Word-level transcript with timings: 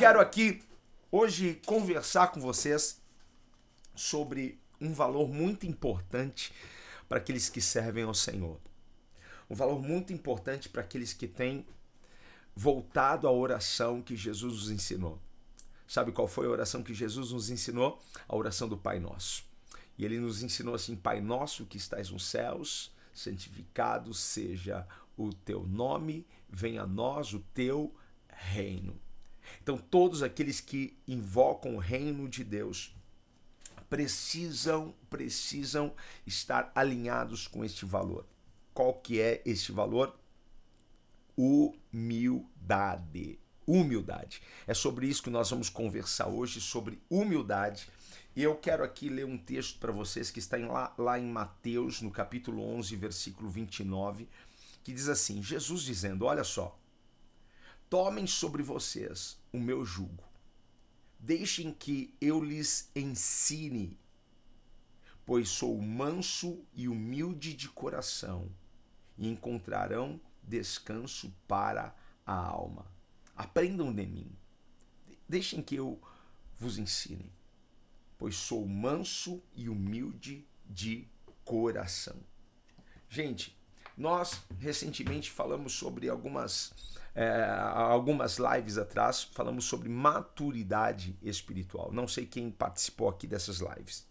Quero 0.00 0.18
aqui 0.18 0.62
hoje 1.12 1.60
conversar 1.66 2.28
com 2.28 2.40
vocês 2.40 3.02
sobre 3.94 4.58
um 4.80 4.94
valor 4.94 5.28
muito 5.28 5.66
importante 5.66 6.54
para 7.06 7.18
aqueles 7.18 7.50
que 7.50 7.60
servem 7.60 8.04
ao 8.04 8.14
Senhor. 8.14 8.58
Um 9.50 9.54
valor 9.54 9.78
muito 9.78 10.10
importante 10.10 10.70
para 10.70 10.80
aqueles 10.80 11.12
que 11.12 11.28
têm 11.28 11.66
voltado 12.56 13.28
à 13.28 13.30
oração 13.30 14.00
que 14.00 14.16
Jesus 14.16 14.54
nos 14.54 14.70
ensinou. 14.70 15.20
Sabe 15.86 16.12
qual 16.12 16.26
foi 16.26 16.46
a 16.46 16.50
oração 16.50 16.82
que 16.82 16.94
Jesus 16.94 17.32
nos 17.32 17.50
ensinou? 17.50 18.02
A 18.26 18.34
oração 18.34 18.70
do 18.70 18.78
Pai 18.78 18.98
Nosso. 18.98 19.44
E 19.98 20.04
ele 20.06 20.18
nos 20.18 20.42
ensinou 20.42 20.74
assim: 20.74 20.96
Pai 20.96 21.20
Nosso 21.20 21.66
que 21.66 21.76
estás 21.76 22.08
nos 22.08 22.24
céus, 22.24 22.90
santificado 23.12 24.14
seja 24.14 24.88
o 25.14 25.28
teu 25.28 25.62
nome, 25.66 26.26
venha 26.48 26.84
a 26.84 26.86
nós 26.86 27.34
o 27.34 27.40
teu 27.52 27.94
reino. 28.30 28.98
Então, 29.62 29.76
todos 29.76 30.22
aqueles 30.22 30.60
que 30.60 30.96
invocam 31.06 31.76
o 31.76 31.78
reino 31.78 32.28
de 32.28 32.42
Deus 32.44 32.94
precisam 33.88 34.94
precisam 35.08 35.94
estar 36.26 36.70
alinhados 36.74 37.46
com 37.46 37.64
este 37.64 37.84
valor. 37.84 38.26
Qual 38.72 38.94
que 38.94 39.20
é 39.20 39.42
este 39.44 39.72
valor? 39.72 40.16
Humildade. 41.36 41.78
Humildade. 43.66 44.42
É 44.66 44.74
sobre 44.74 45.06
isso 45.06 45.22
que 45.22 45.30
nós 45.30 45.50
vamos 45.50 45.68
conversar 45.68 46.28
hoje, 46.28 46.60
sobre 46.60 47.00
humildade. 47.10 47.88
E 48.34 48.42
eu 48.42 48.56
quero 48.56 48.84
aqui 48.84 49.08
ler 49.08 49.26
um 49.26 49.36
texto 49.36 49.78
para 49.78 49.92
vocês 49.92 50.30
que 50.30 50.38
está 50.38 50.58
em 50.58 50.66
lá, 50.66 50.94
lá 50.96 51.18
em 51.18 51.26
Mateus, 51.26 52.00
no 52.00 52.10
capítulo 52.10 52.62
11, 52.62 52.94
versículo 52.96 53.50
29, 53.50 54.28
que 54.84 54.92
diz 54.92 55.08
assim: 55.08 55.42
Jesus 55.42 55.82
dizendo: 55.82 56.24
Olha 56.26 56.44
só, 56.44 56.80
Tomem 57.90 58.24
sobre 58.24 58.62
vocês 58.62 59.36
o 59.52 59.58
meu 59.58 59.84
jugo. 59.84 60.24
Deixem 61.18 61.72
que 61.72 62.14
eu 62.20 62.42
lhes 62.42 62.90
ensine, 62.94 63.98
pois 65.26 65.48
sou 65.48 65.80
manso 65.80 66.64
e 66.74 66.88
humilde 66.88 67.52
de 67.52 67.68
coração, 67.68 68.50
e 69.18 69.28
encontrarão 69.28 70.20
descanso 70.42 71.32
para 71.46 71.94
a 72.24 72.34
alma. 72.34 72.86
Aprendam 73.36 73.92
de 73.92 74.06
mim. 74.06 74.32
Deixem 75.28 75.62
que 75.62 75.74
eu 75.74 76.00
vos 76.58 76.78
ensine, 76.78 77.30
pois 78.18 78.34
sou 78.36 78.66
manso 78.66 79.42
e 79.54 79.68
humilde 79.68 80.46
de 80.66 81.06
coração. 81.44 82.16
Gente, 83.08 83.59
nós 84.00 84.40
recentemente 84.58 85.30
falamos 85.30 85.74
sobre 85.74 86.08
algumas 86.08 86.72
é, 87.14 87.44
algumas 87.50 88.38
lives 88.38 88.78
atrás, 88.78 89.24
falamos 89.24 89.66
sobre 89.66 89.88
maturidade 89.90 91.18
espiritual. 91.20 91.92
Não 91.92 92.08
sei 92.08 92.24
quem 92.24 92.50
participou 92.50 93.10
aqui 93.10 93.26
dessas 93.26 93.58
lives. 93.58 94.08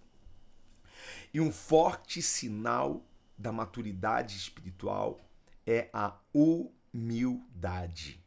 E 1.34 1.42
um 1.42 1.52
forte 1.52 2.22
sinal 2.22 3.04
da 3.36 3.52
maturidade 3.52 4.38
espiritual 4.38 5.20
é 5.66 5.90
a 5.92 6.14
humildade. 6.34 8.24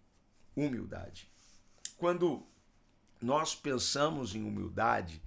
Humildade. 0.56 1.30
Quando 1.96 2.44
nós 3.20 3.54
pensamos 3.54 4.34
em 4.34 4.42
humildade, 4.42 5.22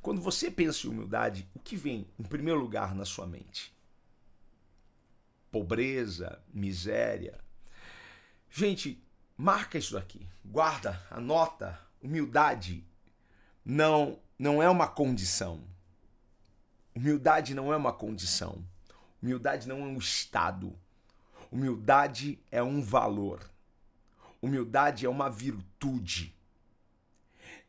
quando 0.00 0.20
você 0.20 0.50
pensa 0.50 0.86
em 0.86 0.90
humildade, 0.90 1.48
o 1.52 1.58
que 1.58 1.74
vem 1.74 2.06
em 2.16 2.22
primeiro 2.22 2.60
lugar 2.60 2.94
na 2.94 3.04
sua 3.04 3.26
mente? 3.26 3.74
Pobreza, 5.50 6.42
miséria, 6.52 7.38
Gente, 8.50 9.00
marca 9.36 9.78
isso 9.78 9.94
daqui. 9.94 10.26
Guarda, 10.44 11.00
anota. 11.08 11.78
Humildade 12.02 12.84
não 13.64 14.18
não 14.38 14.62
é 14.62 14.68
uma 14.68 14.88
condição. 14.88 15.62
Humildade 16.94 17.54
não 17.54 17.72
é 17.72 17.76
uma 17.76 17.92
condição. 17.92 18.64
Humildade 19.22 19.68
não 19.68 19.80
é 19.80 19.84
um 19.84 19.98
estado. 19.98 20.76
Humildade 21.52 22.42
é 22.50 22.62
um 22.62 22.82
valor. 22.82 23.48
Humildade 24.42 25.06
é 25.06 25.08
uma 25.08 25.30
virtude. 25.30 26.34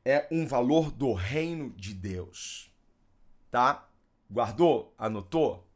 É 0.03 0.27
um 0.31 0.47
valor 0.47 0.91
do 0.91 1.13
reino 1.13 1.69
de 1.71 1.93
Deus. 1.93 2.71
Tá? 3.51 3.87
Guardou? 4.31 4.95
Anotou? 4.97 5.67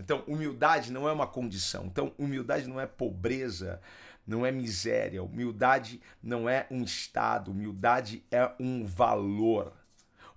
Então, 0.00 0.24
humildade 0.26 0.90
não 0.90 1.08
é 1.08 1.12
uma 1.12 1.26
condição. 1.26 1.84
Então, 1.86 2.12
humildade 2.18 2.66
não 2.66 2.80
é 2.80 2.86
pobreza, 2.86 3.80
não 4.26 4.44
é 4.46 4.50
miséria. 4.50 5.22
Humildade 5.22 6.00
não 6.22 6.48
é 6.48 6.66
um 6.70 6.82
estado, 6.82 7.50
humildade 7.50 8.24
é 8.30 8.50
um 8.58 8.84
valor, 8.84 9.72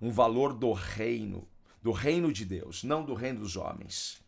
um 0.00 0.10
valor 0.10 0.52
do 0.52 0.72
reino, 0.72 1.48
do 1.82 1.92
reino 1.92 2.32
de 2.32 2.44
Deus, 2.44 2.84
não 2.84 3.04
do 3.04 3.14
reino 3.14 3.40
dos 3.40 3.56
homens. 3.56 4.22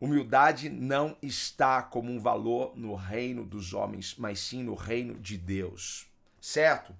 Humildade 0.00 0.70
não 0.70 1.14
está 1.20 1.82
como 1.82 2.10
um 2.10 2.18
valor 2.18 2.72
no 2.74 2.94
reino 2.94 3.44
dos 3.44 3.74
homens, 3.74 4.14
mas 4.16 4.40
sim 4.40 4.62
no 4.62 4.74
reino 4.74 5.18
de 5.18 5.36
Deus. 5.36 6.06
Certo? 6.40 6.96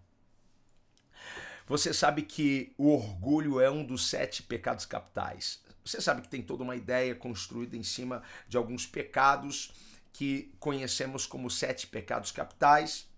Você 1.66 1.94
sabe 1.94 2.22
que 2.22 2.74
o 2.76 2.92
orgulho 2.92 3.60
é 3.60 3.70
um 3.70 3.84
dos 3.84 4.08
sete 4.08 4.42
pecados 4.42 4.84
capitais. 4.84 5.62
Você 5.84 6.00
sabe 6.00 6.22
que 6.22 6.28
tem 6.28 6.42
toda 6.42 6.62
uma 6.62 6.76
ideia 6.76 7.14
construída 7.14 7.76
em 7.76 7.82
cima 7.82 8.22
de 8.48 8.56
alguns 8.56 8.86
pecados 8.86 9.72
que 10.12 10.52
conhecemos 10.58 11.26
como 11.26 11.50
sete 11.50 11.86
pecados 11.86 12.30
capitais 12.30 13.08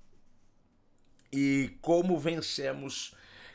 e 1.32 1.76
como 1.80 2.18
vencemos 2.18 3.14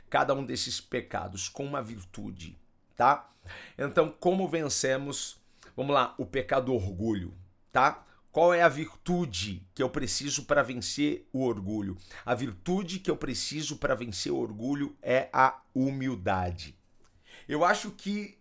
cada 0.09 0.34
um 0.34 0.45
desses 0.45 0.81
pecados 0.81 1.47
com 1.47 1.66
uma 1.66 1.81
virtude, 1.81 2.57
tá? 2.95 3.29
Então, 3.78 4.09
como 4.19 4.47
vencemos, 4.47 5.39
vamos 5.75 5.94
lá, 5.94 6.16
o 6.18 6.25
pecado 6.25 6.74
orgulho, 6.74 7.34
tá? 7.72 8.06
Qual 8.31 8.53
é 8.53 8.62
a 8.62 8.69
virtude 8.69 9.68
que 9.74 9.81
eu 9.81 9.89
preciso 9.89 10.45
para 10.45 10.62
vencer 10.62 11.28
o 11.34 11.44
orgulho? 11.44 11.97
A 12.25 12.35
virtude 12.35 13.00
que 13.00 13.09
eu 13.09 13.18
preciso 13.18 13.78
para 13.78 13.95
vencer 13.95 14.31
o 14.31 14.38
orgulho 14.38 14.95
é 15.01 15.29
a 15.34 15.62
humildade. 15.74 16.78
Eu 17.47 17.63
acho 17.63 17.91
que 17.91 18.36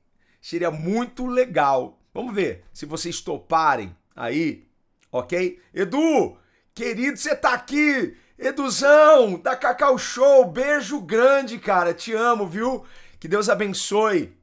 seria 0.47 0.71
muito 0.71 1.27
legal. 1.27 1.99
Vamos 2.15 2.33
ver 2.33 2.65
se 2.73 2.87
vocês 2.87 3.21
toparem 3.21 3.97
aí 4.15 4.65
ok? 5.11 5.61
Edu, 5.75 6.39
querido, 6.73 7.17
você 7.17 7.35
tá 7.35 7.55
aqui. 7.55 8.17
Eduzão, 8.39 9.41
da 9.41 9.57
Cacau 9.57 9.99
Show, 9.99 10.45
beijo 10.45 11.01
grande, 11.01 11.59
cara. 11.59 11.93
Te 11.93 12.13
amo, 12.13 12.47
viu? 12.47 12.85
Que 13.19 13.27
Deus 13.27 13.49
abençoe. 13.49 14.37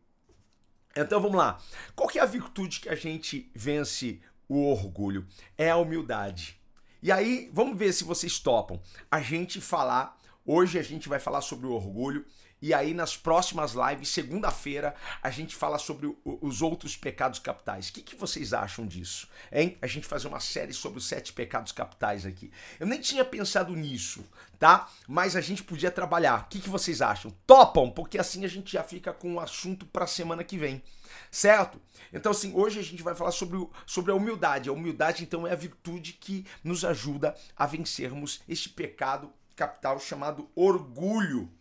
Então 0.93 1.21
vamos 1.21 1.37
lá. 1.37 1.59
Qual 1.95 2.09
que 2.09 2.19
é 2.19 2.21
a 2.21 2.25
virtude 2.25 2.81
que 2.81 2.89
a 2.89 2.95
gente 2.95 3.49
vence 3.55 4.19
o 4.49 4.69
orgulho? 4.69 5.25
É 5.57 5.69
a 5.69 5.77
humildade. 5.77 6.59
E 7.01 7.13
aí, 7.13 7.49
vamos 7.53 7.77
ver 7.77 7.93
se 7.93 8.03
vocês 8.03 8.39
topam. 8.39 8.81
A 9.09 9.21
gente 9.21 9.61
falar, 9.61 10.19
hoje 10.45 10.77
a 10.77 10.83
gente 10.83 11.07
vai 11.07 11.19
falar 11.19 11.41
sobre 11.41 11.65
o 11.67 11.71
orgulho 11.71 12.25
e 12.63 12.73
aí, 12.73 12.93
nas 12.93 13.17
próximas 13.17 13.73
lives, 13.73 14.07
segunda-feira, 14.07 14.95
a 15.21 15.29
gente 15.29 15.53
fala 15.53 15.77
sobre 15.77 16.07
o, 16.07 16.17
os 16.23 16.61
outros 16.61 16.95
pecados 16.95 17.37
capitais. 17.37 17.89
O 17.89 17.93
que, 17.93 18.01
que 18.01 18.15
vocês 18.15 18.53
acham 18.53 18.87
disso? 18.87 19.27
Hein? 19.51 19.77
A 19.81 19.85
gente 19.85 20.07
fazer 20.07 20.29
uma 20.29 20.39
série 20.39 20.71
sobre 20.71 20.99
os 20.99 21.05
sete 21.05 21.33
pecados 21.33 21.73
capitais 21.73 22.25
aqui. 22.25 22.49
Eu 22.79 22.87
nem 22.87 23.01
tinha 23.01 23.25
pensado 23.25 23.75
nisso, 23.75 24.23
tá? 24.57 24.89
Mas 25.09 25.35
a 25.35 25.41
gente 25.41 25.61
podia 25.61 25.91
trabalhar. 25.91 26.43
O 26.43 26.45
que, 26.45 26.61
que 26.61 26.69
vocês 26.69 27.01
acham? 27.01 27.35
Topam? 27.45 27.91
Porque 27.91 28.17
assim 28.17 28.45
a 28.45 28.47
gente 28.47 28.71
já 28.71 28.81
fica 28.81 29.11
com 29.11 29.33
o 29.33 29.39
assunto 29.41 29.85
para 29.85 30.05
a 30.05 30.07
semana 30.07 30.41
que 30.41 30.57
vem. 30.57 30.81
Certo? 31.29 31.81
Então, 32.13 32.31
assim, 32.31 32.53
hoje 32.55 32.79
a 32.79 32.83
gente 32.83 33.03
vai 33.03 33.13
falar 33.13 33.31
sobre, 33.31 33.59
sobre 33.85 34.13
a 34.13 34.15
humildade. 34.15 34.69
A 34.69 34.71
humildade, 34.71 35.21
então, 35.21 35.45
é 35.45 35.51
a 35.51 35.55
virtude 35.55 36.13
que 36.13 36.45
nos 36.63 36.85
ajuda 36.85 37.35
a 37.57 37.65
vencermos 37.65 38.39
este 38.47 38.69
pecado 38.69 39.33
capital 39.53 39.99
chamado 39.99 40.49
orgulho 40.55 41.51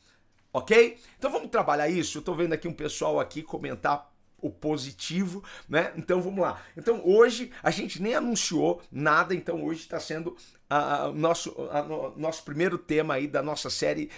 ok? 0.52 0.99
Então 1.19 1.31
vamos 1.31 1.50
trabalhar 1.50 1.88
isso. 1.88 2.19
Eu 2.19 2.22
tô 2.22 2.34
vendo 2.34 2.52
aqui 2.52 2.69
um 2.69 2.72
pessoal 2.72 3.19
aqui 3.19 3.43
comentar 3.43 4.12
o 4.43 4.50
positivo, 4.50 5.43
né? 5.69 5.93
Então 5.96 6.20
vamos 6.20 6.40
lá. 6.40 6.60
Então 6.76 7.00
hoje 7.04 7.52
a 7.62 7.70
gente 7.70 8.02
nem 8.02 8.14
anunciou 8.14 8.82
nada, 8.90 9.34
então 9.34 9.64
hoje 9.64 9.81
está 9.81 10.00
sendo 10.00 10.37
uh, 10.69 11.08
uh, 11.08 11.12
nosso, 11.14 11.50
uh, 11.52 12.19
nosso 12.19 12.43
primeiro 12.44 12.76
tema 12.76 13.14
aí 13.14 13.28
da 13.28 13.40
nossa 13.40 13.70
série 13.70 14.10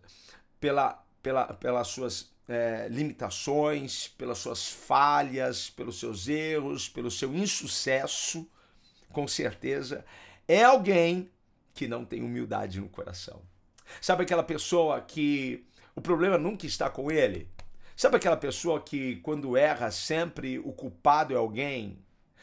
pela, 0.58 1.04
pela, 1.22 1.54
pelas 1.54 1.88
suas 1.88 2.34
é, 2.48 2.88
limitações, 2.90 4.08
pelas 4.08 4.38
suas 4.38 4.68
falhas, 4.68 5.70
pelos 5.70 5.98
seus 5.98 6.28
erros, 6.28 6.88
pelo 6.88 7.10
seu 7.10 7.34
insucesso, 7.34 8.46
com 9.12 9.28
certeza, 9.28 10.04
é 10.48 10.64
alguém 10.64 11.30
que 11.72 11.86
não 11.86 12.04
tem 12.04 12.22
humildade 12.22 12.80
no 12.80 12.88
coração. 12.88 13.42
Sabe 14.00 14.24
aquela 14.24 14.42
pessoa 14.42 15.00
que 15.00 15.64
o 15.94 16.00
problema 16.00 16.36
nunca 16.36 16.66
está 16.66 16.90
com 16.90 17.10
ele? 17.10 17.48
Sabe 17.96 18.16
aquela 18.16 18.36
pessoa 18.36 18.80
que 18.80 19.16
quando 19.16 19.56
erra 19.56 19.90
sempre 19.90 20.58
o 20.58 20.72
culpado 20.72 21.32
é 21.32 21.36
alguém? 21.36 21.98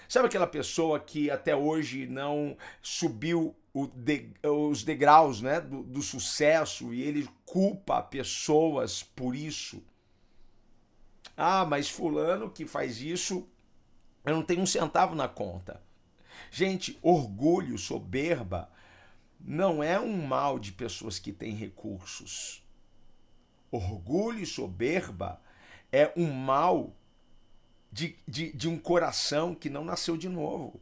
Sabe 0.08 0.28
aquela 0.28 0.48
pessoa 0.48 1.00
que 1.00 1.30
até 1.30 1.56
hoje 1.56 2.08
não 2.08 2.58
subiu 2.82 3.56
de, 3.96 4.30
os 4.44 4.84
degraus 4.84 5.42
né, 5.42 5.60
do, 5.60 5.84
do 5.84 6.02
sucesso 6.02 6.94
e 6.94 7.02
ele 7.02 7.30
culpa 7.46 8.02
pessoas 8.02 9.04
por 9.04 9.36
isso? 9.36 9.84
Ah, 11.36 11.66
mas 11.66 11.90
fulano 11.90 12.50
que 12.50 12.66
faz 12.66 13.02
isso, 13.02 13.48
eu 14.26 14.36
não 14.36 14.44
tenho 14.44 14.62
um 14.62 14.66
centavo 14.66 15.16
na 15.16 15.28
conta. 15.28 15.82
Gente, 16.50 16.98
orgulho, 17.02 17.78
soberba, 17.78 18.70
não 19.40 19.82
é 19.82 20.00
um 20.00 20.26
mal 20.26 20.60
de 20.60 20.72
pessoas 20.72 21.20
que 21.20 21.32
têm 21.32 21.56
recursos. 21.56 22.64
Orgulho 23.72 24.40
e 24.40 24.46
soberba 24.46 25.42
é 25.92 26.12
um 26.16 26.32
mal 26.32 26.94
de, 27.92 28.18
de, 28.28 28.52
de 28.52 28.68
um 28.68 28.78
coração 28.78 29.56
que 29.56 29.70
não 29.70 29.86
nasceu 29.86 30.18
de 30.18 30.28
novo. 30.28 30.82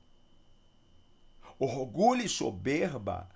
Orgulho 1.60 2.24
e 2.24 2.30
soberba 2.30 3.30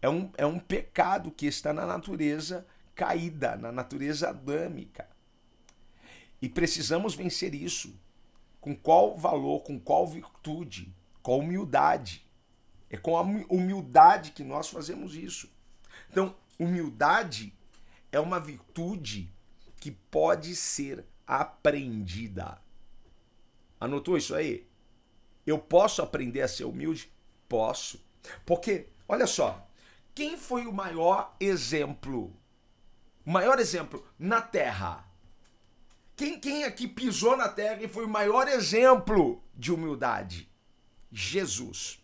é 0.00 0.08
um, 0.08 0.30
é 0.36 0.44
um 0.44 0.58
pecado 0.58 1.30
que 1.30 1.46
está 1.46 1.72
na 1.72 1.86
natureza 1.86 2.66
caída, 2.94 3.56
na 3.56 3.70
natureza 3.70 4.28
adâmica. 4.30 5.08
E 6.40 6.48
precisamos 6.48 7.14
vencer 7.14 7.54
isso. 7.54 7.98
Com 8.60 8.76
qual 8.76 9.16
valor, 9.16 9.60
com 9.60 9.78
qual 9.78 10.06
virtude, 10.06 10.92
com 11.22 11.38
humildade. 11.38 12.24
É 12.90 12.96
com 12.96 13.16
a 13.16 13.22
humildade 13.22 14.32
que 14.32 14.42
nós 14.42 14.68
fazemos 14.68 15.14
isso. 15.14 15.48
Então, 16.10 16.34
humildade 16.58 17.54
é 18.12 18.20
uma 18.20 18.38
virtude 18.38 19.34
que 19.80 19.90
pode 19.90 20.54
ser 20.54 21.04
aprendida. 21.26 22.62
Anotou 23.80 24.16
isso 24.16 24.34
aí? 24.34 24.68
Eu 25.44 25.58
posso 25.58 26.02
aprender 26.02 26.42
a 26.42 26.48
ser 26.48 26.64
humilde? 26.64 27.12
Posso. 27.48 28.00
Porque, 28.46 28.90
olha 29.08 29.26
só, 29.26 29.66
quem 30.14 30.36
foi 30.36 30.66
o 30.66 30.72
maior 30.72 31.34
exemplo? 31.40 32.32
O 33.26 33.30
maior 33.30 33.58
exemplo 33.58 34.06
na 34.16 34.40
Terra. 34.40 35.10
Quem, 36.14 36.38
quem 36.38 36.62
aqui 36.62 36.86
pisou 36.86 37.36
na 37.36 37.48
Terra 37.48 37.82
e 37.82 37.88
foi 37.88 38.04
o 38.04 38.08
maior 38.08 38.46
exemplo 38.46 39.42
de 39.56 39.72
humildade? 39.72 40.48
Jesus 41.10 42.02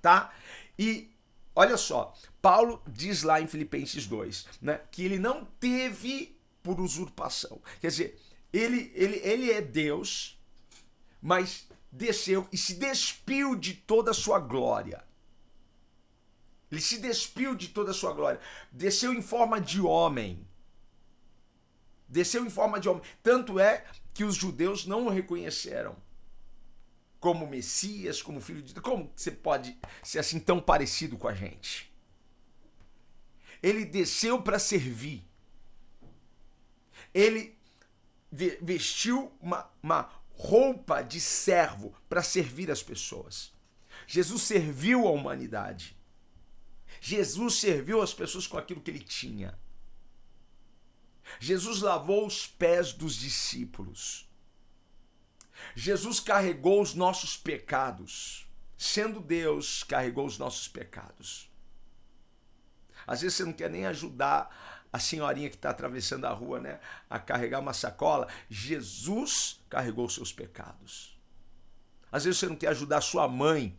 tá? 0.00 0.32
E 0.78 1.10
olha 1.54 1.76
só, 1.76 2.14
Paulo 2.40 2.82
diz 2.86 3.22
lá 3.22 3.40
em 3.40 3.46
Filipenses 3.46 4.06
2, 4.06 4.46
né, 4.62 4.80
que 4.90 5.04
ele 5.04 5.18
não 5.18 5.44
teve 5.44 6.36
por 6.62 6.80
usurpação. 6.80 7.60
Quer 7.80 7.88
dizer, 7.88 8.20
ele, 8.52 8.90
ele, 8.94 9.16
ele 9.22 9.50
é 9.50 9.60
Deus, 9.60 10.38
mas 11.20 11.68
desceu 11.90 12.48
e 12.52 12.56
se 12.56 12.74
despiu 12.74 13.54
de 13.54 13.74
toda 13.74 14.10
a 14.10 14.14
sua 14.14 14.38
glória. 14.38 15.04
Ele 16.70 16.80
se 16.80 16.98
despiu 16.98 17.54
de 17.54 17.68
toda 17.68 17.90
a 17.90 17.94
sua 17.94 18.12
glória. 18.12 18.40
Desceu 18.70 19.12
em 19.12 19.20
forma 19.20 19.60
de 19.60 19.80
homem. 19.80 20.46
Desceu 22.08 22.44
em 22.44 22.50
forma 22.50 22.78
de 22.78 22.88
homem. 22.88 23.02
Tanto 23.22 23.58
é 23.58 23.84
que 24.14 24.24
os 24.24 24.36
judeus 24.36 24.86
não 24.86 25.06
o 25.06 25.10
reconheceram 25.10 25.96
como 27.18 27.46
Messias, 27.46 28.22
como 28.22 28.40
filho 28.40 28.62
de 28.62 28.72
Deus. 28.72 28.84
Como 28.84 29.12
você 29.14 29.30
pode 29.30 29.76
ser 30.02 30.20
assim 30.20 30.38
tão 30.38 30.60
parecido 30.60 31.18
com 31.18 31.26
a 31.26 31.34
gente? 31.34 31.89
Ele 33.62 33.84
desceu 33.84 34.42
para 34.42 34.58
servir. 34.58 35.24
Ele 37.12 37.58
vestiu 38.62 39.32
uma, 39.40 39.70
uma 39.82 40.10
roupa 40.32 41.02
de 41.02 41.20
servo 41.20 41.94
para 42.08 42.22
servir 42.22 42.70
as 42.70 42.82
pessoas. 42.82 43.52
Jesus 44.06 44.42
serviu 44.42 45.06
a 45.06 45.10
humanidade. 45.10 45.96
Jesus 47.00 47.54
serviu 47.54 48.00
as 48.00 48.14
pessoas 48.14 48.46
com 48.46 48.56
aquilo 48.56 48.80
que 48.80 48.90
ele 48.90 49.00
tinha. 49.00 49.58
Jesus 51.38 51.80
lavou 51.80 52.26
os 52.26 52.46
pés 52.46 52.92
dos 52.92 53.14
discípulos. 53.14 54.28
Jesus 55.74 56.18
carregou 56.18 56.80
os 56.80 56.94
nossos 56.94 57.36
pecados. 57.36 58.46
Sendo 58.76 59.20
Deus, 59.20 59.82
carregou 59.82 60.26
os 60.26 60.38
nossos 60.38 60.66
pecados. 60.66 61.49
Às 63.06 63.22
vezes 63.22 63.36
você 63.36 63.44
não 63.44 63.52
quer 63.52 63.70
nem 63.70 63.86
ajudar 63.86 64.50
a 64.92 64.98
senhorinha 64.98 65.48
que 65.48 65.56
está 65.56 65.70
atravessando 65.70 66.24
a 66.24 66.30
rua, 66.30 66.60
né, 66.60 66.80
a 67.08 67.18
carregar 67.18 67.60
uma 67.60 67.72
sacola. 67.72 68.28
Jesus 68.48 69.60
carregou 69.68 70.06
os 70.06 70.14
seus 70.14 70.32
pecados. 70.32 71.18
Às 72.10 72.24
vezes 72.24 72.40
você 72.40 72.48
não 72.48 72.56
quer 72.56 72.68
ajudar 72.68 73.00
sua 73.00 73.28
mãe 73.28 73.78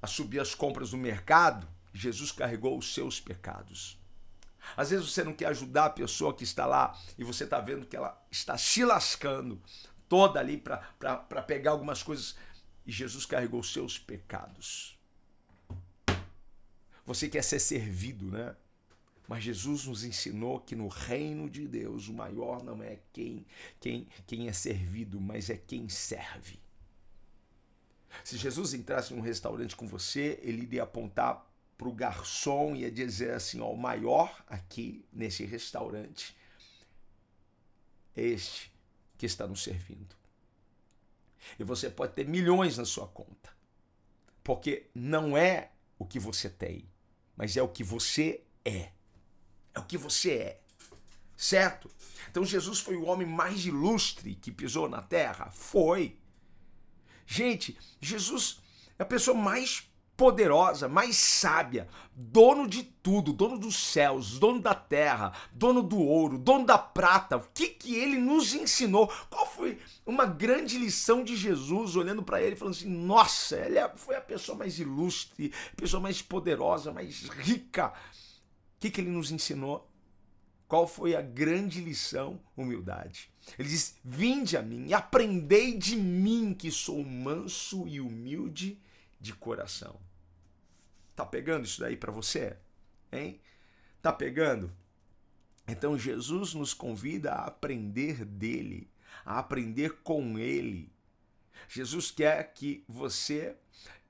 a 0.00 0.06
subir 0.06 0.40
as 0.40 0.54
compras 0.54 0.92
no 0.92 0.98
mercado. 0.98 1.66
Jesus 1.94 2.30
carregou 2.30 2.76
os 2.76 2.92
seus 2.92 3.20
pecados. 3.20 3.98
Às 4.76 4.90
vezes 4.90 5.10
você 5.10 5.24
não 5.24 5.32
quer 5.32 5.46
ajudar 5.46 5.86
a 5.86 5.90
pessoa 5.90 6.34
que 6.34 6.44
está 6.44 6.66
lá 6.66 6.96
e 7.18 7.24
você 7.24 7.44
está 7.44 7.58
vendo 7.58 7.86
que 7.86 7.96
ela 7.96 8.20
está 8.30 8.56
se 8.56 8.84
lascando 8.84 9.60
toda 10.08 10.38
ali 10.38 10.56
para 10.56 11.42
pegar 11.46 11.72
algumas 11.72 12.02
coisas. 12.02 12.36
E 12.86 12.92
Jesus 12.92 13.24
carregou 13.24 13.62
seus 13.62 13.98
pecados. 13.98 14.98
Você 17.04 17.28
quer 17.28 17.42
ser 17.42 17.58
servido, 17.58 18.30
né? 18.30 18.54
Mas 19.28 19.44
Jesus 19.44 19.86
nos 19.86 20.04
ensinou 20.04 20.60
que 20.60 20.76
no 20.76 20.88
reino 20.88 21.48
de 21.48 21.66
Deus 21.66 22.08
o 22.08 22.12
maior 22.12 22.62
não 22.62 22.82
é 22.82 22.98
quem, 23.12 23.46
quem, 23.80 24.06
quem 24.26 24.48
é 24.48 24.52
servido, 24.52 25.20
mas 25.20 25.48
é 25.48 25.56
quem 25.56 25.88
serve. 25.88 26.60
Se 28.24 28.36
Jesus 28.36 28.74
entrasse 28.74 29.14
num 29.14 29.20
restaurante 29.20 29.74
com 29.74 29.86
você, 29.86 30.38
ele 30.42 30.62
iria 30.62 30.82
apontar 30.82 31.50
para 31.78 31.88
o 31.88 31.92
garçom 31.92 32.76
e 32.76 32.80
ia 32.80 32.90
dizer 32.90 33.32
assim: 33.32 33.60
ó, 33.60 33.70
o 33.72 33.76
maior 33.76 34.44
aqui 34.46 35.04
nesse 35.12 35.44
restaurante 35.44 36.36
é 38.14 38.22
este 38.22 38.70
que 39.16 39.26
está 39.26 39.46
nos 39.46 39.62
servindo. 39.62 40.14
E 41.58 41.64
você 41.64 41.90
pode 41.90 42.12
ter 42.12 42.26
milhões 42.26 42.76
na 42.76 42.84
sua 42.84 43.06
conta, 43.08 43.50
porque 44.44 44.90
não 44.94 45.36
é 45.36 45.70
o 45.98 46.04
que 46.04 46.18
você 46.18 46.48
tem, 46.48 46.88
mas 47.36 47.56
é 47.56 47.62
o 47.62 47.68
que 47.68 47.84
você 47.84 48.42
é. 48.64 48.90
É 49.74 49.78
o 49.78 49.84
que 49.84 49.96
você 49.96 50.32
é. 50.32 50.60
Certo? 51.36 51.90
Então 52.30 52.44
Jesus 52.44 52.80
foi 52.80 52.96
o 52.96 53.04
homem 53.04 53.26
mais 53.26 53.64
ilustre 53.66 54.34
que 54.34 54.52
pisou 54.52 54.88
na 54.88 55.02
terra? 55.02 55.50
Foi. 55.50 56.16
Gente, 57.26 57.78
Jesus 58.00 58.60
é 58.98 59.02
a 59.02 59.06
pessoa 59.06 59.36
mais 59.36 59.88
poderosa, 60.16 60.88
mais 60.88 61.16
sábia, 61.16 61.88
dono 62.14 62.68
de 62.68 62.82
tudo, 62.82 63.32
dono 63.32 63.58
dos 63.58 63.76
céus, 63.76 64.38
dono 64.38 64.60
da 64.60 64.74
terra, 64.74 65.32
dono 65.52 65.82
do 65.82 65.98
ouro, 65.98 66.38
dono 66.38 66.66
da 66.66 66.78
prata. 66.78 67.38
O 67.38 67.48
que 67.52 67.68
que 67.68 67.96
ele 67.96 68.18
nos 68.18 68.54
ensinou? 68.54 69.10
Qual 69.30 69.46
foi 69.46 69.78
uma 70.06 70.26
grande 70.26 70.78
lição 70.78 71.24
de 71.24 71.36
Jesus 71.36 71.96
olhando 71.96 72.22
para 72.22 72.42
ele 72.42 72.56
falando 72.56 72.74
assim: 72.74 72.88
"Nossa, 72.88 73.56
ele 73.56 73.78
é, 73.78 73.88
foi 73.96 74.14
a 74.16 74.20
pessoa 74.20 74.56
mais 74.56 74.78
ilustre, 74.78 75.52
a 75.72 75.80
pessoa 75.80 76.00
mais 76.00 76.20
poderosa, 76.22 76.92
mais 76.92 77.28
rica". 77.28 77.88
O 77.88 78.80
que 78.80 78.90
que 78.90 79.00
ele 79.00 79.10
nos 79.10 79.30
ensinou? 79.30 79.88
Qual 80.68 80.86
foi 80.86 81.14
a 81.14 81.20
grande 81.20 81.80
lição? 81.80 82.40
Humildade. 82.56 83.30
Ele 83.58 83.68
diz: 83.68 83.96
Vinde 84.04 84.56
a 84.56 84.62
mim 84.62 84.86
e 84.88 84.94
aprendei 84.94 85.76
de 85.76 85.96
mim, 85.96 86.54
que 86.54 86.70
sou 86.70 87.04
manso 87.04 87.86
e 87.86 88.00
humilde 88.00 88.80
de 89.22 89.32
coração. 89.32 90.00
Tá 91.14 91.24
pegando 91.24 91.64
isso 91.64 91.80
daí 91.80 91.96
para 91.96 92.10
você? 92.10 92.56
Hein? 93.12 93.40
Tá 94.02 94.12
pegando? 94.12 94.72
Então 95.68 95.96
Jesus 95.96 96.54
nos 96.54 96.74
convida 96.74 97.32
a 97.32 97.46
aprender 97.46 98.24
dele, 98.24 98.90
a 99.24 99.38
aprender 99.38 100.00
com 100.02 100.38
ele. 100.40 100.92
Jesus 101.68 102.10
quer 102.10 102.52
que 102.52 102.84
você 102.88 103.56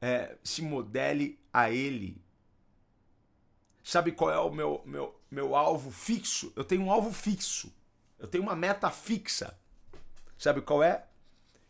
é, 0.01 0.39
se 0.43 0.63
modele 0.63 1.39
a 1.53 1.71
ele. 1.71 2.25
Sabe 3.85 4.13
qual 4.13 4.31
é 4.31 4.39
o 4.39 4.51
meu, 4.51 4.83
meu, 4.87 5.21
meu 5.31 5.55
alvo 5.55 5.91
fixo? 5.91 6.51
Eu 6.57 6.65
tenho 6.65 6.83
um 6.83 6.91
alvo 6.91 7.13
fixo. 7.13 7.71
Eu 8.19 8.27
tenho 8.27 8.45
uma 8.45 8.57
meta 8.57 8.91
fixa. 8.91 9.59
Sabe 10.39 10.63
qual 10.63 10.83
é? 10.83 11.07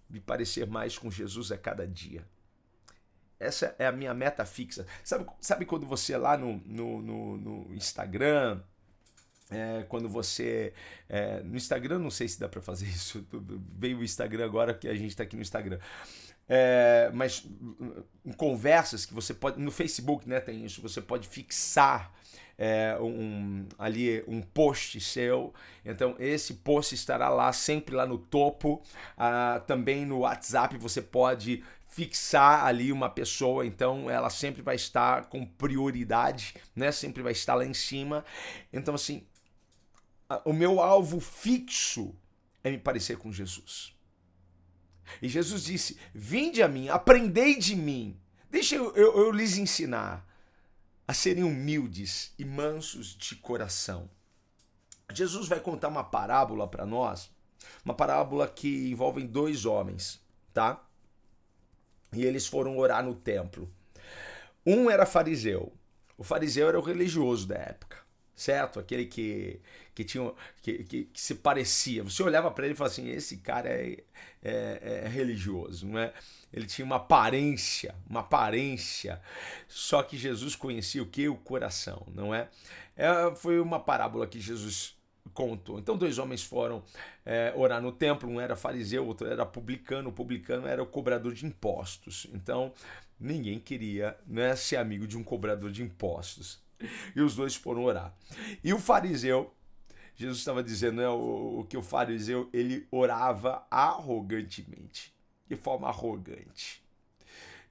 Me 0.08 0.20
parecer 0.20 0.66
mais 0.66 0.96
com 0.96 1.10
Jesus 1.10 1.50
a 1.50 1.58
cada 1.58 1.88
dia. 1.88 2.24
Essa 3.42 3.74
é 3.78 3.86
a 3.86 3.92
minha 3.92 4.14
meta 4.14 4.44
fixa. 4.44 4.86
Sabe, 5.04 5.26
sabe 5.40 5.64
quando 5.64 5.86
você 5.86 6.16
lá 6.16 6.36
no, 6.36 6.62
no, 6.66 7.02
no, 7.02 7.36
no 7.36 7.74
Instagram, 7.74 8.60
é, 9.50 9.84
quando 9.88 10.08
você. 10.08 10.72
É, 11.08 11.42
no 11.42 11.56
Instagram, 11.56 11.98
não 11.98 12.10
sei 12.10 12.28
se 12.28 12.40
dá 12.40 12.48
para 12.48 12.62
fazer 12.62 12.86
isso. 12.88 13.26
Veio 13.78 13.98
o 13.98 14.04
Instagram 14.04 14.44
agora 14.44 14.74
que 14.74 14.88
a 14.88 14.94
gente 14.94 15.10
está 15.10 15.22
aqui 15.22 15.36
no 15.36 15.42
Instagram. 15.42 15.78
É, 16.48 17.10
mas 17.14 17.46
em 18.24 18.32
conversas 18.32 19.06
que 19.06 19.14
você 19.14 19.34
pode. 19.34 19.60
No 19.60 19.70
Facebook, 19.70 20.28
né, 20.28 20.40
tem 20.40 20.64
isso. 20.64 20.80
Você 20.82 21.00
pode 21.00 21.28
fixar 21.28 22.12
é, 22.58 22.96
um, 23.00 23.66
ali 23.78 24.24
um 24.26 24.40
post 24.40 25.00
seu. 25.00 25.52
Então, 25.84 26.14
esse 26.18 26.54
post 26.54 26.94
estará 26.94 27.28
lá, 27.28 27.52
sempre 27.52 27.94
lá 27.94 28.06
no 28.06 28.18
topo. 28.18 28.82
Ah, 29.16 29.62
também 29.66 30.04
no 30.04 30.20
WhatsApp 30.20 30.76
você 30.78 31.02
pode 31.02 31.62
fixar 31.92 32.64
ali 32.64 32.90
uma 32.90 33.10
pessoa, 33.10 33.66
então 33.66 34.08
ela 34.08 34.30
sempre 34.30 34.62
vai 34.62 34.74
estar 34.76 35.26
com 35.26 35.44
prioridade, 35.44 36.54
né? 36.74 36.90
Sempre 36.90 37.22
vai 37.22 37.32
estar 37.32 37.54
lá 37.54 37.66
em 37.66 37.74
cima. 37.74 38.24
Então, 38.72 38.94
assim, 38.94 39.26
o 40.44 40.54
meu 40.54 40.80
alvo 40.80 41.20
fixo 41.20 42.14
é 42.64 42.70
me 42.70 42.78
parecer 42.78 43.18
com 43.18 43.30
Jesus. 43.30 43.94
E 45.20 45.28
Jesus 45.28 45.64
disse: 45.64 45.98
Vinde 46.14 46.62
a 46.62 46.68
mim, 46.68 46.88
aprendei 46.88 47.58
de 47.58 47.76
mim, 47.76 48.18
deixa 48.50 48.74
eu, 48.74 48.96
eu, 48.96 49.18
eu 49.18 49.30
lhes 49.30 49.58
ensinar 49.58 50.26
a 51.06 51.12
serem 51.12 51.44
humildes 51.44 52.32
e 52.38 52.44
mansos 52.44 53.14
de 53.14 53.36
coração. 53.36 54.08
Jesus 55.12 55.46
vai 55.46 55.60
contar 55.60 55.88
uma 55.88 56.04
parábola 56.04 56.66
para 56.66 56.86
nós, 56.86 57.30
uma 57.84 57.92
parábola 57.92 58.48
que 58.48 58.90
envolve 58.90 59.22
dois 59.24 59.66
homens, 59.66 60.22
tá? 60.54 60.82
E 62.12 62.24
eles 62.24 62.46
foram 62.46 62.76
orar 62.76 63.02
no 63.04 63.14
templo. 63.14 63.70
Um 64.66 64.90
era 64.90 65.06
fariseu. 65.06 65.72
O 66.16 66.22
fariseu 66.22 66.68
era 66.68 66.78
o 66.78 66.82
religioso 66.82 67.48
da 67.48 67.56
época, 67.56 67.96
certo? 68.34 68.78
Aquele 68.78 69.06
que, 69.06 69.60
que, 69.94 70.04
tinha, 70.04 70.30
que, 70.60 70.84
que, 70.84 71.04
que 71.04 71.20
se 71.20 71.34
parecia. 71.34 72.04
Você 72.04 72.22
olhava 72.22 72.50
para 72.50 72.64
ele 72.64 72.74
e 72.74 72.76
falava 72.76 72.92
assim: 72.92 73.08
esse 73.08 73.38
cara 73.38 73.68
é, 73.68 73.96
é, 74.42 75.02
é 75.04 75.08
religioso, 75.08 75.86
não 75.86 75.98
é? 75.98 76.12
Ele 76.52 76.66
tinha 76.66 76.84
uma 76.84 76.96
aparência, 76.96 77.94
uma 78.08 78.20
aparência. 78.20 79.20
Só 79.66 80.02
que 80.02 80.16
Jesus 80.18 80.54
conhecia 80.54 81.02
o 81.02 81.06
que? 81.06 81.28
O 81.28 81.36
coração, 81.36 82.06
não 82.14 82.34
é? 82.34 82.48
é 82.96 83.34
foi 83.34 83.58
uma 83.58 83.80
parábola 83.80 84.26
que 84.26 84.38
Jesus 84.38 84.94
contou. 85.30 85.78
Então, 85.78 85.96
dois 85.96 86.18
homens 86.18 86.42
foram 86.42 86.82
é, 87.24 87.52
orar 87.56 87.80
no 87.80 87.92
templo, 87.92 88.28
um 88.28 88.40
era 88.40 88.56
fariseu, 88.56 89.06
outro 89.06 89.26
era 89.26 89.46
publicano. 89.46 90.10
O 90.10 90.12
publicano 90.12 90.66
era 90.66 90.82
o 90.82 90.86
cobrador 90.86 91.32
de 91.32 91.46
impostos. 91.46 92.26
Então, 92.32 92.72
ninguém 93.18 93.58
queria 93.58 94.16
né, 94.26 94.54
ser 94.56 94.76
amigo 94.76 95.06
de 95.06 95.16
um 95.16 95.24
cobrador 95.24 95.70
de 95.70 95.82
impostos. 95.82 96.60
E 97.14 97.20
os 97.20 97.36
dois 97.36 97.54
foram 97.54 97.84
orar. 97.84 98.12
E 98.62 98.72
o 98.72 98.78
fariseu, 98.78 99.52
Jesus 100.16 100.38
estava 100.38 100.62
dizendo 100.62 100.96
né, 100.96 101.08
o, 101.08 101.60
o 101.60 101.64
que 101.64 101.76
o 101.76 101.82
fariseu 101.82 102.48
ele 102.52 102.86
orava 102.90 103.64
arrogantemente 103.70 105.14
de 105.46 105.56
forma 105.56 105.88
arrogante. 105.88 106.82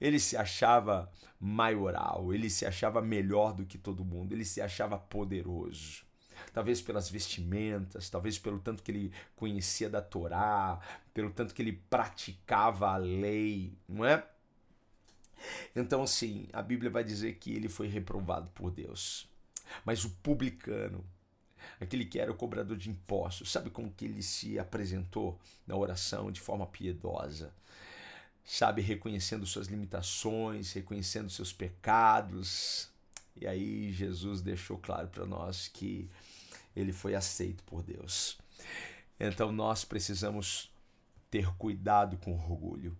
Ele 0.00 0.18
se 0.18 0.36
achava 0.36 1.10
maioral, 1.38 2.32
ele 2.32 2.48
se 2.48 2.64
achava 2.64 3.02
melhor 3.02 3.52
do 3.52 3.66
que 3.66 3.76
todo 3.76 4.04
mundo, 4.04 4.32
ele 4.32 4.44
se 4.44 4.60
achava 4.60 4.98
poderoso. 4.98 6.04
Talvez 6.52 6.80
pelas 6.80 7.08
vestimentas, 7.08 8.08
talvez 8.10 8.38
pelo 8.38 8.58
tanto 8.58 8.82
que 8.82 8.90
ele 8.90 9.12
conhecia 9.36 9.88
da 9.88 10.02
Torá, 10.02 10.80
pelo 11.12 11.30
tanto 11.30 11.54
que 11.54 11.62
ele 11.62 11.80
praticava 11.90 12.90
a 12.90 12.96
lei, 12.96 13.72
não 13.88 14.04
é? 14.04 14.26
Então, 15.74 16.02
assim, 16.02 16.48
a 16.52 16.62
Bíblia 16.62 16.90
vai 16.90 17.04
dizer 17.04 17.34
que 17.34 17.52
ele 17.52 17.68
foi 17.68 17.88
reprovado 17.88 18.48
por 18.54 18.70
Deus. 18.70 19.28
Mas 19.84 20.04
o 20.04 20.10
publicano, 20.10 21.04
aquele 21.80 22.04
que 22.04 22.18
era 22.18 22.30
o 22.30 22.36
cobrador 22.36 22.76
de 22.76 22.90
impostos, 22.90 23.50
sabe 23.50 23.70
como 23.70 23.90
que 23.90 24.04
ele 24.04 24.22
se 24.22 24.58
apresentou 24.58 25.38
na 25.66 25.76
oração 25.76 26.30
de 26.30 26.40
forma 26.40 26.66
piedosa? 26.66 27.52
Sabe, 28.44 28.82
reconhecendo 28.82 29.46
suas 29.46 29.68
limitações, 29.68 30.72
reconhecendo 30.72 31.30
seus 31.30 31.52
pecados. 31.52 32.88
E 33.36 33.46
aí 33.46 33.92
Jesus 33.92 34.42
deixou 34.42 34.76
claro 34.78 35.08
para 35.08 35.24
nós 35.24 35.68
que 35.68 36.10
ele 36.74 36.92
foi 36.92 37.14
aceito 37.14 37.62
por 37.64 37.82
Deus. 37.82 38.38
Então 39.18 39.52
nós 39.52 39.84
precisamos 39.84 40.70
ter 41.30 41.54
cuidado 41.56 42.16
com 42.18 42.32
o 42.32 42.36
orgulho, 42.36 42.96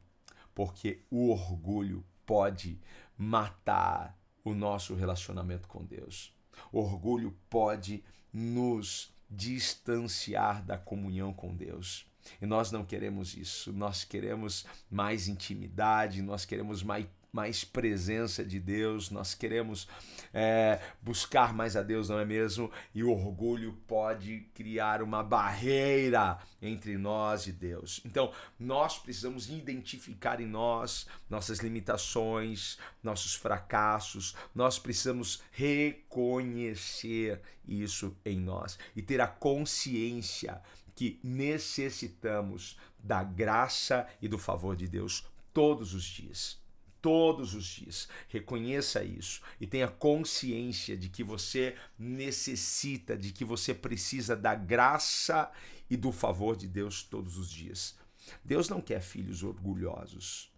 porque 0.54 1.02
o 1.10 1.30
orgulho 1.30 2.04
pode 2.24 2.80
matar 3.16 4.18
o 4.44 4.54
nosso 4.54 4.94
relacionamento 4.94 5.68
com 5.68 5.84
Deus. 5.84 6.34
O 6.70 6.80
orgulho 6.80 7.36
pode 7.48 8.02
nos 8.32 9.12
distanciar 9.30 10.62
da 10.64 10.76
comunhão 10.76 11.32
com 11.32 11.54
Deus. 11.54 12.06
E 12.40 12.46
nós 12.46 12.70
não 12.70 12.84
queremos 12.84 13.36
isso. 13.36 13.72
Nós 13.72 14.04
queremos 14.04 14.64
mais 14.90 15.28
intimidade, 15.28 16.22
nós 16.22 16.44
queremos 16.44 16.82
mais, 16.82 17.06
mais 17.32 17.64
presença 17.64 18.44
de 18.44 18.60
Deus, 18.60 19.10
nós 19.10 19.34
queremos 19.34 19.88
é, 20.34 20.78
buscar 21.00 21.54
mais 21.54 21.76
a 21.76 21.82
Deus, 21.82 22.10
não 22.10 22.18
é 22.18 22.26
mesmo? 22.26 22.70
E 22.94 23.02
o 23.02 23.10
orgulho 23.10 23.72
pode 23.88 24.40
criar 24.54 25.02
uma 25.02 25.22
barreira 25.22 26.38
entre 26.60 26.98
nós 26.98 27.46
e 27.46 27.52
Deus. 27.52 28.02
Então, 28.04 28.30
nós 28.60 28.98
precisamos 28.98 29.48
identificar 29.48 30.42
em 30.42 30.46
nós 30.46 31.06
nossas 31.30 31.60
limitações, 31.60 32.76
nossos 33.02 33.34
fracassos, 33.34 34.36
nós 34.54 34.78
precisamos 34.78 35.42
reconhecer 35.52 37.40
isso 37.66 38.14
em 38.26 38.38
nós 38.38 38.78
e 38.94 39.00
ter 39.00 39.22
a 39.22 39.26
consciência 39.26 40.60
que 40.94 41.18
necessitamos 41.24 42.78
da 42.98 43.22
graça 43.24 44.06
e 44.20 44.28
do 44.28 44.36
favor 44.36 44.76
de 44.76 44.86
Deus 44.86 45.24
todos 45.54 45.94
os 45.94 46.04
dias 46.04 46.61
todos 47.02 47.52
os 47.54 47.66
dias. 47.66 48.08
Reconheça 48.28 49.04
isso 49.04 49.42
e 49.60 49.66
tenha 49.66 49.88
consciência 49.88 50.96
de 50.96 51.08
que 51.08 51.22
você 51.22 51.76
necessita, 51.98 53.16
de 53.16 53.32
que 53.32 53.44
você 53.44 53.74
precisa 53.74 54.34
da 54.34 54.54
graça 54.54 55.50
e 55.90 55.96
do 55.96 56.12
favor 56.12 56.56
de 56.56 56.68
Deus 56.68 57.02
todos 57.02 57.36
os 57.36 57.50
dias. 57.50 57.96
Deus 58.44 58.68
não 58.68 58.80
quer 58.80 59.02
filhos 59.02 59.42
orgulhosos. 59.42 60.50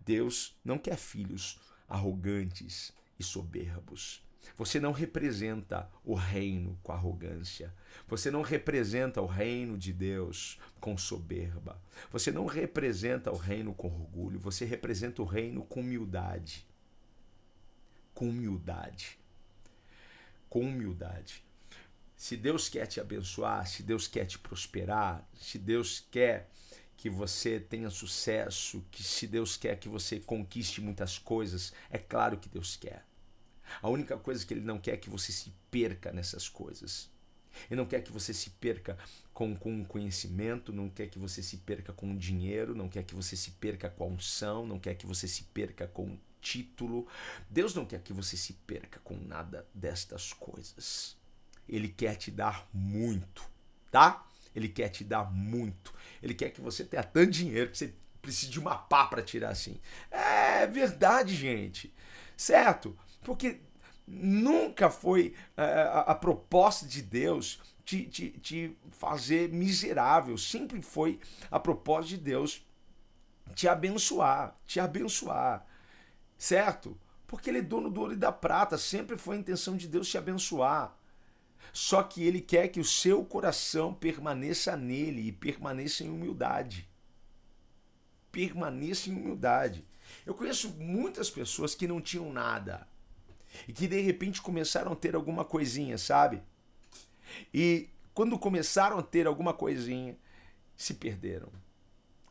Deus 0.00 0.54
não 0.62 0.78
quer 0.78 0.96
filhos 0.96 1.58
arrogantes 1.88 2.92
e 3.18 3.24
soberbos. 3.24 4.22
Você 4.56 4.80
não 4.80 4.92
representa 4.92 5.90
o 6.04 6.14
reino 6.14 6.78
com 6.82 6.92
arrogância. 6.92 7.74
Você 8.06 8.30
não 8.30 8.42
representa 8.42 9.20
o 9.20 9.26
reino 9.26 9.76
de 9.76 9.92
Deus 9.92 10.58
com 10.80 10.96
soberba. 10.96 11.80
Você 12.10 12.32
não 12.32 12.46
representa 12.46 13.30
o 13.30 13.36
reino 13.36 13.74
com 13.74 13.88
orgulho. 13.88 14.40
Você 14.40 14.64
representa 14.64 15.22
o 15.22 15.24
reino 15.24 15.64
com 15.64 15.80
humildade. 15.80 16.66
Com 18.14 18.28
humildade. 18.28 19.18
Com 20.48 20.60
humildade. 20.60 21.44
Se 22.16 22.36
Deus 22.36 22.68
quer 22.68 22.86
te 22.86 23.00
abençoar, 23.00 23.66
se 23.68 23.82
Deus 23.82 24.08
quer 24.08 24.26
te 24.26 24.38
prosperar, 24.40 25.24
se 25.34 25.56
Deus 25.56 26.04
quer 26.10 26.50
que 26.96 27.08
você 27.08 27.60
tenha 27.60 27.88
sucesso, 27.90 28.84
que 28.90 29.04
se 29.04 29.28
Deus 29.28 29.56
quer 29.56 29.78
que 29.78 29.88
você 29.88 30.18
conquiste 30.18 30.80
muitas 30.80 31.16
coisas, 31.16 31.72
é 31.88 31.96
claro 31.96 32.36
que 32.36 32.48
Deus 32.48 32.74
quer. 32.74 33.07
A 33.80 33.88
única 33.88 34.16
coisa 34.16 34.44
que 34.44 34.54
ele 34.54 34.60
não 34.60 34.78
quer 34.78 34.94
é 34.94 34.96
que 34.96 35.10
você 35.10 35.32
se 35.32 35.52
perca 35.70 36.12
nessas 36.12 36.48
coisas. 36.48 37.10
Ele 37.70 37.80
não 37.80 37.86
quer 37.86 38.02
que 38.02 38.12
você 38.12 38.32
se 38.32 38.50
perca 38.50 38.96
com, 39.32 39.56
com 39.56 39.84
conhecimento, 39.84 40.72
não 40.72 40.88
quer 40.88 41.08
que 41.08 41.18
você 41.18 41.42
se 41.42 41.58
perca 41.58 41.92
com 41.92 42.16
dinheiro, 42.16 42.74
não 42.74 42.88
quer 42.88 43.02
que 43.02 43.14
você 43.14 43.36
se 43.36 43.52
perca 43.52 43.88
com 43.90 44.04
a 44.04 44.06
unção, 44.06 44.66
não 44.66 44.78
quer 44.78 44.94
que 44.94 45.06
você 45.06 45.26
se 45.26 45.44
perca 45.44 45.86
com 45.86 46.18
título. 46.40 47.06
Deus 47.48 47.74
não 47.74 47.84
quer 47.84 48.00
que 48.00 48.12
você 48.12 48.36
se 48.36 48.52
perca 48.52 49.00
com 49.00 49.16
nada 49.16 49.66
destas 49.74 50.32
coisas. 50.32 51.16
Ele 51.68 51.88
quer 51.88 52.16
te 52.16 52.30
dar 52.30 52.68
muito, 52.72 53.42
tá? 53.90 54.26
Ele 54.54 54.68
quer 54.68 54.88
te 54.88 55.04
dar 55.04 55.30
muito. 55.30 55.92
Ele 56.22 56.34
quer 56.34 56.50
que 56.50 56.60
você 56.60 56.84
tenha 56.84 57.02
tanto 57.02 57.30
dinheiro 57.30 57.70
que 57.70 57.78
você 57.78 57.94
precise 58.22 58.50
de 58.50 58.58
uma 58.58 58.76
pá 58.76 59.06
para 59.06 59.22
tirar 59.22 59.50
assim. 59.50 59.80
É 60.10 60.66
verdade, 60.66 61.34
gente. 61.34 61.92
Certo? 62.36 62.96
Porque 63.22 63.60
nunca 64.06 64.90
foi 64.90 65.34
uh, 65.56 65.60
a, 65.60 66.00
a, 66.00 66.14
proposta 66.14 66.86
de 66.86 67.02
Deus 67.02 67.60
te, 67.84 68.04
te, 68.06 68.30
te 68.30 68.76
fazer 68.90 69.50
miserável. 69.50 70.38
Sempre 70.38 70.80
foi 70.82 71.18
a 71.50 71.60
proposta 71.60 72.08
de 72.08 72.16
Deus 72.16 72.66
te 73.54 73.68
abençoar, 73.68 74.56
te 74.66 74.80
abençoar. 74.80 75.66
Certo? 76.36 76.98
Porque 77.26 77.50
ele 77.50 77.58
é 77.58 77.62
dono 77.62 77.90
do 77.90 78.00
ouro 78.00 78.12
e 78.12 78.16
da 78.16 78.32
prata. 78.32 78.78
Sempre 78.78 79.16
foi 79.16 79.36
a 79.36 79.40
intenção 79.40 79.76
de 79.76 79.88
Deus 79.88 80.08
te 80.08 80.16
abençoar. 80.16 80.96
Só 81.72 82.02
que 82.02 82.22
ele 82.22 82.40
quer 82.40 82.68
que 82.68 82.80
o 82.80 82.84
seu 82.84 83.24
coração 83.24 83.92
permaneça 83.92 84.76
nele 84.76 85.28
e 85.28 85.32
permaneça 85.32 86.04
em 86.04 86.08
humildade. 86.08 86.88
Permaneça 88.32 89.10
em 89.10 89.14
humildade. 89.14 89.86
Eu 90.24 90.34
conheço 90.34 90.70
muitas 90.78 91.28
pessoas 91.28 91.74
que 91.74 91.86
não 91.86 92.00
tinham 92.00 92.32
nada 92.32 92.86
e 93.66 93.72
que 93.72 93.86
de 93.86 94.00
repente 94.00 94.42
começaram 94.42 94.92
a 94.92 94.96
ter 94.96 95.14
alguma 95.14 95.44
coisinha, 95.44 95.98
sabe? 95.98 96.42
E 97.52 97.88
quando 98.14 98.38
começaram 98.38 98.98
a 98.98 99.02
ter 99.02 99.26
alguma 99.26 99.52
coisinha, 99.54 100.16
se 100.76 100.94
perderam, 100.94 101.50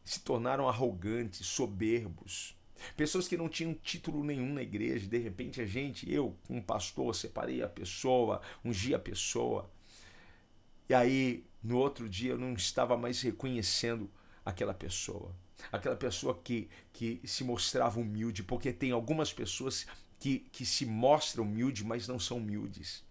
se 0.03 0.21
tornaram 0.21 0.67
arrogantes, 0.67 1.45
soberbos. 1.45 2.55
Pessoas 2.95 3.27
que 3.27 3.35
não 3.35 3.49
tinham 3.49 3.73
título 3.73 4.23
nenhum 4.23 4.53
na 4.53 4.61
igreja, 4.61 5.07
de 5.07 5.17
repente 5.17 5.59
a 5.61 5.65
gente, 5.65 6.11
eu, 6.11 6.37
um 6.49 6.61
pastor, 6.61 7.13
separei 7.15 7.61
a 7.61 7.67
pessoa, 7.67 8.41
ungi 8.63 8.93
a 8.93 8.99
pessoa. 8.99 9.69
E 10.87 10.93
aí, 10.93 11.45
no 11.61 11.77
outro 11.77 12.07
dia, 12.07 12.31
eu 12.31 12.37
não 12.37 12.53
estava 12.53 12.95
mais 12.95 13.21
reconhecendo 13.21 14.09
aquela 14.45 14.73
pessoa. 14.73 15.35
Aquela 15.71 15.95
pessoa 15.95 16.39
que, 16.41 16.69
que 16.93 17.19
se 17.25 17.43
mostrava 17.43 17.99
humilde, 17.99 18.43
porque 18.43 18.71
tem 18.71 18.91
algumas 18.91 19.33
pessoas 19.33 19.87
que, 20.19 20.39
que 20.51 20.65
se 20.65 20.85
mostram 20.85 21.43
humildes, 21.43 21.83
mas 21.83 22.07
não 22.07 22.19
são 22.19 22.37
humildes. 22.37 23.03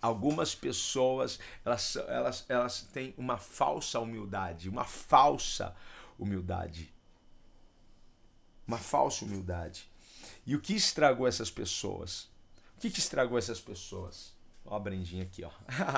Algumas 0.00 0.54
pessoas 0.54 1.38
elas, 1.64 1.96
elas, 1.96 2.46
elas 2.48 2.82
têm 2.92 3.14
uma 3.18 3.36
falsa 3.36 4.00
humildade, 4.00 4.68
uma 4.68 4.84
falsa 4.84 5.76
humildade. 6.18 6.92
Uma 8.66 8.78
falsa 8.78 9.24
humildade. 9.24 9.90
E 10.46 10.54
o 10.54 10.60
que 10.60 10.74
estragou 10.74 11.26
essas 11.26 11.50
pessoas? 11.50 12.30
O 12.76 12.80
que, 12.80 12.90
que 12.90 12.98
estragou 12.98 13.36
essas 13.36 13.60
pessoas? 13.60 14.32
Ó, 14.64 14.76
a 14.76 14.80
Brendinha 14.80 15.24
aqui, 15.24 15.44
ó. 15.44 15.50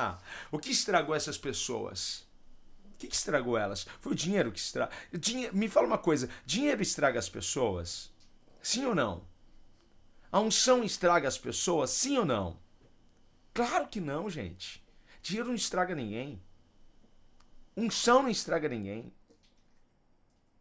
o 0.50 0.58
que 0.58 0.70
estragou 0.70 1.14
essas 1.14 1.38
pessoas? 1.38 2.26
O 2.94 2.98
que, 2.98 3.06
que 3.08 3.14
estragou 3.14 3.58
elas? 3.58 3.86
Foi 4.00 4.12
o 4.12 4.16
dinheiro 4.16 4.50
que 4.50 4.58
estragou. 4.58 4.94
Dinhe... 5.12 5.50
Me 5.52 5.68
fala 5.68 5.86
uma 5.86 5.98
coisa: 5.98 6.28
dinheiro 6.46 6.82
estraga 6.82 7.18
as 7.18 7.28
pessoas? 7.28 8.10
Sim 8.60 8.86
ou 8.86 8.94
não? 8.94 9.31
A 10.32 10.40
unção 10.40 10.82
estraga 10.82 11.28
as 11.28 11.36
pessoas, 11.36 11.90
sim 11.90 12.16
ou 12.16 12.24
não? 12.24 12.58
Claro 13.52 13.86
que 13.86 14.00
não, 14.00 14.30
gente. 14.30 14.82
Dinheiro 15.22 15.48
não 15.50 15.54
estraga 15.54 15.94
ninguém. 15.94 16.42
Unção 17.76 18.22
não 18.22 18.30
estraga 18.30 18.66
ninguém. 18.66 19.12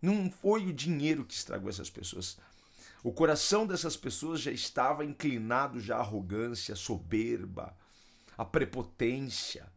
Não 0.01 0.29
foi 0.29 0.67
o 0.67 0.73
dinheiro 0.73 1.23
que 1.23 1.33
estragou 1.33 1.69
essas 1.69 1.89
pessoas. 1.89 2.37
O 3.01 3.13
coração 3.13 3.65
dessas 3.65 3.95
pessoas 3.95 4.41
já 4.41 4.51
estava 4.51 5.05
inclinado 5.05 5.79
já 5.79 5.95
à 5.95 5.99
arrogância, 6.01 6.73
à 6.73 6.75
soberba, 6.75 7.73
à 8.37 8.43
prepotência. 8.43 9.71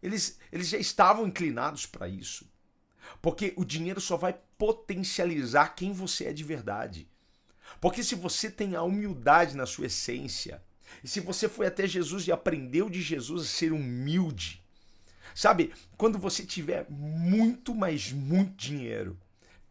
Eles, 0.00 0.38
eles 0.52 0.68
já 0.68 0.78
estavam 0.78 1.26
inclinados 1.26 1.84
para 1.84 2.08
isso. 2.08 2.48
Porque 3.20 3.52
o 3.56 3.64
dinheiro 3.64 4.00
só 4.00 4.16
vai 4.16 4.38
potencializar 4.56 5.74
quem 5.74 5.92
você 5.92 6.26
é 6.26 6.32
de 6.32 6.44
verdade. 6.44 7.08
Porque 7.80 8.02
se 8.02 8.14
você 8.14 8.50
tem 8.50 8.74
a 8.74 8.82
humildade 8.82 9.56
na 9.56 9.66
sua 9.66 9.86
essência, 9.86 10.62
e 11.02 11.08
se 11.08 11.20
você 11.20 11.48
foi 11.48 11.66
até 11.66 11.86
Jesus 11.86 12.26
e 12.26 12.32
aprendeu 12.32 12.88
de 12.88 13.02
Jesus 13.02 13.42
a 13.42 13.46
ser 13.46 13.72
humilde, 13.72 14.62
sabe, 15.34 15.72
quando 15.96 16.18
você 16.18 16.44
tiver 16.44 16.86
muito, 16.88 17.74
mas 17.74 18.12
muito 18.12 18.54
dinheiro, 18.56 19.18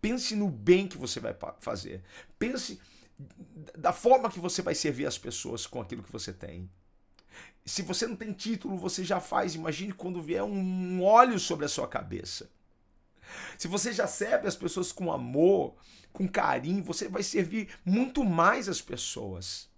pense 0.02 0.36
no 0.36 0.50
bem 0.50 0.88
que 0.88 0.98
você 0.98 1.20
vai 1.20 1.36
fazer. 1.60 2.04
Pense 2.38 2.80
da 3.78 3.94
forma 3.94 4.30
que 4.30 4.40
você 4.40 4.62
vai 4.62 4.76
servir 4.76 5.06
as 5.06 5.18
pessoas 5.18 5.66
com 5.66 5.82
aquilo 5.82 6.04
que 6.04 6.12
você 6.12 6.34
tem. 6.34 6.70
Se 7.66 7.82
você 7.82 8.06
não 8.06 8.16
tem 8.16 8.32
título, 8.32 8.78
você 8.78 9.04
já 9.04 9.20
faz. 9.20 9.56
Imagine 9.56 9.94
quando 9.94 10.22
vier 10.22 10.44
um 10.44 11.02
óleo 11.04 11.40
sobre 11.40 11.66
a 11.66 11.70
sua 11.70 11.88
cabeça. 11.88 12.50
Se 13.58 13.68
você 13.68 13.92
já 13.92 14.06
serve 14.06 14.48
as 14.48 14.56
pessoas 14.56 14.92
com 14.92 15.12
amor, 15.12 15.76
com 16.16 16.28
carinho, 16.28 16.84
você 16.84 17.10
vai 17.10 17.22
servir 17.22 17.68
muito 17.84 18.24
mais 18.24 18.70
as 18.70 18.82
pessoas. 18.82 19.70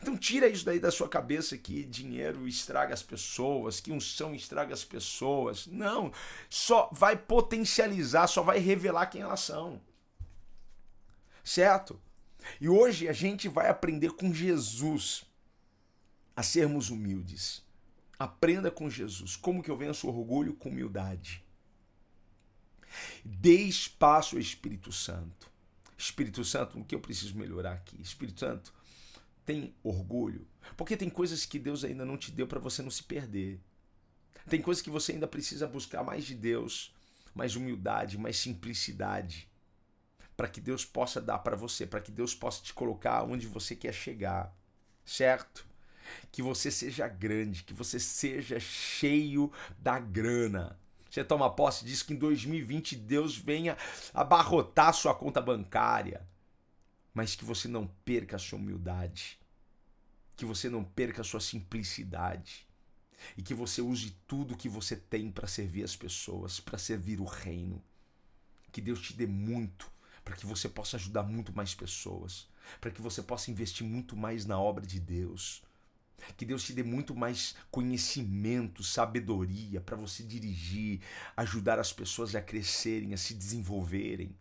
Então 0.00 0.16
tira 0.16 0.46
isso 0.46 0.64
daí 0.64 0.78
da 0.78 0.90
sua 0.90 1.08
cabeça 1.08 1.56
que 1.58 1.84
dinheiro 1.84 2.46
estraga 2.46 2.94
as 2.94 3.02
pessoas, 3.02 3.80
que 3.80 3.90
unção 3.90 4.34
estraga 4.34 4.72
as 4.72 4.84
pessoas. 4.84 5.66
Não, 5.66 6.12
só 6.48 6.88
vai 6.92 7.16
potencializar, 7.16 8.26
só 8.26 8.42
vai 8.42 8.58
revelar 8.58 9.06
quem 9.06 9.22
elas 9.22 9.40
são. 9.40 9.80
Certo? 11.42 12.00
E 12.60 12.68
hoje 12.68 13.08
a 13.08 13.12
gente 13.12 13.48
vai 13.48 13.68
aprender 13.68 14.12
com 14.12 14.32
Jesus 14.32 15.24
a 16.36 16.42
sermos 16.42 16.90
humildes. 16.90 17.62
Aprenda 18.18 18.70
com 18.70 18.88
Jesus. 18.88 19.34
Como 19.34 19.62
que 19.62 19.70
eu 19.70 19.76
venço 19.76 20.06
o 20.06 20.10
orgulho? 20.10 20.54
Com 20.54 20.68
humildade. 20.68 21.42
Dê 23.24 23.62
espaço 23.62 24.36
ao 24.36 24.40
Espírito 24.40 24.92
Santo. 24.92 25.50
Espírito 26.00 26.42
Santo, 26.44 26.80
o 26.80 26.84
que 26.84 26.94
eu 26.94 27.00
preciso 27.00 27.36
melhorar 27.36 27.72
aqui? 27.72 28.00
Espírito 28.00 28.40
Santo, 28.40 28.72
tem 29.44 29.74
orgulho, 29.82 30.46
porque 30.76 30.96
tem 30.96 31.10
coisas 31.10 31.44
que 31.44 31.58
Deus 31.58 31.84
ainda 31.84 32.06
não 32.06 32.16
te 32.16 32.30
deu 32.30 32.46
para 32.46 32.58
você 32.58 32.82
não 32.82 32.90
se 32.90 33.02
perder. 33.02 33.60
Tem 34.48 34.62
coisas 34.62 34.82
que 34.82 34.88
você 34.88 35.12
ainda 35.12 35.28
precisa 35.28 35.68
buscar 35.68 36.02
mais 36.02 36.24
de 36.24 36.34
Deus, 36.34 36.94
mais 37.34 37.54
humildade, 37.54 38.16
mais 38.16 38.38
simplicidade, 38.38 39.46
para 40.34 40.48
que 40.48 40.60
Deus 40.60 40.86
possa 40.86 41.20
dar 41.20 41.40
para 41.40 41.54
você, 41.54 41.86
para 41.86 42.00
que 42.00 42.10
Deus 42.10 42.34
possa 42.34 42.62
te 42.62 42.72
colocar 42.72 43.22
onde 43.24 43.46
você 43.46 43.76
quer 43.76 43.92
chegar, 43.92 44.56
certo? 45.04 45.66
Que 46.32 46.40
você 46.40 46.70
seja 46.70 47.06
grande, 47.06 47.62
que 47.62 47.74
você 47.74 48.00
seja 48.00 48.58
cheio 48.58 49.52
da 49.78 49.98
grana. 49.98 50.79
Você 51.10 51.24
toma 51.24 51.50
posse 51.50 51.84
disso 51.84 52.06
que 52.06 52.14
em 52.14 52.16
2020 52.16 52.94
Deus 52.94 53.36
venha 53.36 53.76
abarrotar 54.14 54.94
sua 54.94 55.12
conta 55.12 55.40
bancária, 55.40 56.24
mas 57.12 57.34
que 57.34 57.44
você 57.44 57.66
não 57.66 57.88
perca 58.04 58.36
a 58.36 58.38
sua 58.38 58.58
humildade, 58.58 59.38
que 60.36 60.44
você 60.44 60.70
não 60.70 60.84
perca 60.84 61.22
a 61.22 61.24
sua 61.24 61.40
simplicidade 61.40 62.64
e 63.36 63.42
que 63.42 63.52
você 63.52 63.82
use 63.82 64.16
tudo 64.26 64.56
que 64.56 64.68
você 64.68 64.94
tem 64.94 65.32
para 65.32 65.48
servir 65.48 65.82
as 65.82 65.96
pessoas, 65.96 66.60
para 66.60 66.78
servir 66.78 67.20
o 67.20 67.24
reino. 67.24 67.82
Que 68.70 68.80
Deus 68.80 69.00
te 69.00 69.12
dê 69.12 69.26
muito 69.26 69.90
para 70.24 70.36
que 70.36 70.46
você 70.46 70.68
possa 70.68 70.96
ajudar 70.96 71.24
muito 71.24 71.52
mais 71.52 71.74
pessoas, 71.74 72.48
para 72.80 72.92
que 72.92 73.02
você 73.02 73.20
possa 73.20 73.50
investir 73.50 73.84
muito 73.84 74.16
mais 74.16 74.46
na 74.46 74.60
obra 74.60 74.86
de 74.86 75.00
Deus. 75.00 75.60
Que 76.36 76.44
Deus 76.44 76.62
te 76.62 76.72
dê 76.72 76.82
muito 76.82 77.14
mais 77.14 77.54
conhecimento, 77.70 78.82
sabedoria 78.82 79.80
para 79.80 79.96
você 79.96 80.22
dirigir, 80.22 81.00
ajudar 81.36 81.78
as 81.78 81.92
pessoas 81.92 82.34
a 82.34 82.42
crescerem, 82.42 83.14
a 83.14 83.16
se 83.16 83.34
desenvolverem. 83.34 84.34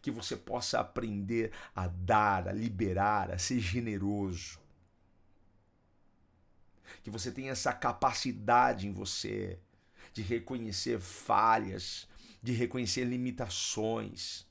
Que 0.00 0.10
você 0.10 0.36
possa 0.36 0.80
aprender 0.80 1.52
a 1.74 1.86
dar, 1.86 2.48
a 2.48 2.52
liberar, 2.52 3.30
a 3.30 3.38
ser 3.38 3.60
generoso. 3.60 4.58
Que 7.02 7.10
você 7.10 7.30
tenha 7.30 7.52
essa 7.52 7.72
capacidade 7.72 8.86
em 8.86 8.92
você 8.92 9.58
de 10.12 10.22
reconhecer 10.22 11.00
falhas, 11.00 12.08
de 12.42 12.52
reconhecer 12.52 13.04
limitações. 13.04 14.46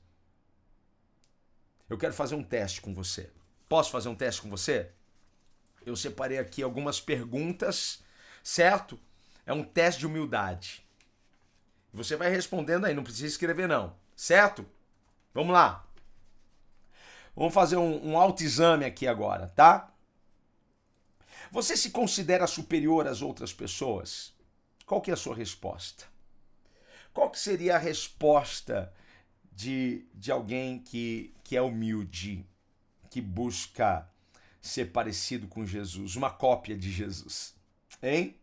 Eu 1.88 1.98
quero 1.98 2.12
fazer 2.12 2.34
um 2.34 2.42
teste 2.42 2.80
com 2.80 2.94
você. 2.94 3.30
Posso 3.74 3.90
fazer 3.90 4.08
um 4.08 4.14
teste 4.14 4.40
com 4.40 4.48
você? 4.48 4.92
Eu 5.84 5.96
separei 5.96 6.38
aqui 6.38 6.62
algumas 6.62 7.00
perguntas, 7.00 8.04
certo? 8.40 8.96
É 9.44 9.52
um 9.52 9.64
teste 9.64 9.98
de 9.98 10.06
humildade. 10.06 10.86
Você 11.92 12.14
vai 12.14 12.30
respondendo 12.30 12.84
aí, 12.84 12.94
não 12.94 13.02
precisa 13.02 13.26
escrever 13.26 13.66
não, 13.66 13.92
certo? 14.14 14.64
Vamos 15.34 15.52
lá. 15.52 15.84
Vamos 17.34 17.52
fazer 17.52 17.76
um, 17.76 18.10
um 18.10 18.16
autoexame 18.16 18.84
aqui 18.84 19.08
agora, 19.08 19.48
tá? 19.48 19.92
Você 21.50 21.76
se 21.76 21.90
considera 21.90 22.46
superior 22.46 23.08
às 23.08 23.22
outras 23.22 23.52
pessoas? 23.52 24.32
Qual 24.86 25.00
que 25.00 25.10
é 25.10 25.14
a 25.14 25.16
sua 25.16 25.34
resposta? 25.34 26.04
Qual 27.12 27.28
que 27.28 27.40
seria 27.40 27.74
a 27.74 27.80
resposta 27.80 28.94
de, 29.50 30.06
de 30.14 30.30
alguém 30.30 30.78
que, 30.78 31.34
que 31.42 31.56
é 31.56 31.60
humilde, 31.60 32.46
que 33.14 33.20
busca 33.20 34.08
ser 34.60 34.86
parecido 34.86 35.46
com 35.46 35.64
Jesus, 35.64 36.16
uma 36.16 36.30
cópia 36.30 36.76
de 36.76 36.90
Jesus? 36.90 37.54
Hein? 38.02 38.36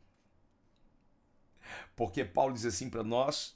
Porque 1.96 2.24
Paulo 2.24 2.54
diz 2.54 2.66
assim 2.66 2.90
para 2.90 3.04
nós, 3.04 3.56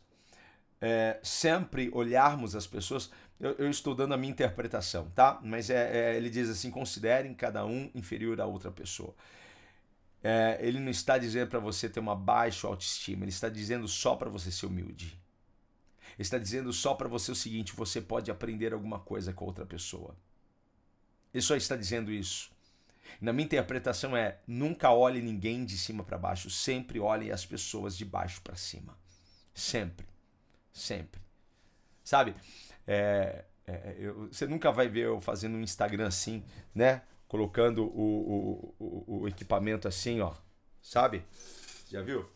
é, 0.82 1.20
sempre 1.24 1.90
olharmos 1.94 2.56
as 2.56 2.68
pessoas. 2.68 3.10
Eu, 3.40 3.52
eu, 3.54 3.70
estou 3.70 3.96
dando 3.96 4.14
a 4.14 4.18
minha 4.18 4.32
interpretação, 4.32 5.10
tá? 5.16 5.40
Mas 5.44 5.70
é, 5.70 6.14
é, 6.14 6.18
ele 6.18 6.30
diz 6.30 6.50
assim: 6.50 6.70
considerem 6.70 7.34
cada 7.34 7.66
um 7.66 7.90
inferior 7.94 8.40
a 8.40 8.46
outra 8.46 8.72
pessoa 8.72 9.16
é, 10.26 10.58
ele 10.60 10.80
não 10.80 10.90
está 10.90 11.20
dizendo 11.20 11.50
para 11.50 11.60
você 11.60 11.88
ter 11.88 12.00
uma 12.00 12.16
baixa 12.16 12.66
autoestima, 12.66 13.24
ele 13.24 13.30
está 13.30 13.48
dizendo 13.48 13.88
só 13.88 14.16
para 14.16 14.28
você 14.28 14.52
ser 14.52 14.66
humilde. 14.66 15.22
Está 16.18 16.40
dizendo 16.40 16.74
só 16.74 16.96
para 16.96 17.08
você 17.08 17.32
o 17.32 17.36
seguinte: 17.36 17.76
você 17.76 18.02
pode 18.02 18.32
aprender 18.32 18.74
alguma 18.74 18.98
coisa 18.98 19.32
com 19.32 19.46
outra 19.46 19.68
pessoa. 19.68 20.16
Ele 21.36 21.42
só 21.42 21.58
está 21.58 21.76
dizendo 21.76 22.14
isso. 22.14 22.50
Na 23.20 23.34
minha 23.34 23.44
interpretação 23.44 24.16
é: 24.16 24.40
nunca 24.48 24.90
olhe 24.92 25.22
ninguém 25.22 25.66
de 25.66 25.78
cima 25.78 26.02
para 26.02 26.18
baixo, 26.18 26.50
sempre 26.50 26.98
olhe 26.98 27.30
as 27.30 27.46
pessoas 27.46 27.98
de 27.98 28.06
baixo 28.06 28.42
para 28.42 28.56
cima. 28.56 28.98
Sempre. 29.54 30.08
Sempre. 30.72 31.20
Sabe? 32.06 32.34
É, 32.88 33.44
é, 33.68 33.96
eu, 34.00 34.28
você 34.28 34.48
nunca 34.48 34.72
vai 34.72 34.88
ver 34.88 35.08
eu 35.08 35.20
fazendo 35.20 35.58
um 35.58 35.62
Instagram 35.62 36.08
assim, 36.08 36.42
né? 36.74 37.02
colocando 37.28 37.84
o, 37.84 38.76
o, 38.80 39.06
o, 39.08 39.22
o 39.22 39.28
equipamento 39.28 39.90
assim, 39.90 40.22
ó. 40.22 40.34
Sabe? 40.82 41.22
Já 41.90 42.02
viu? 42.02 42.30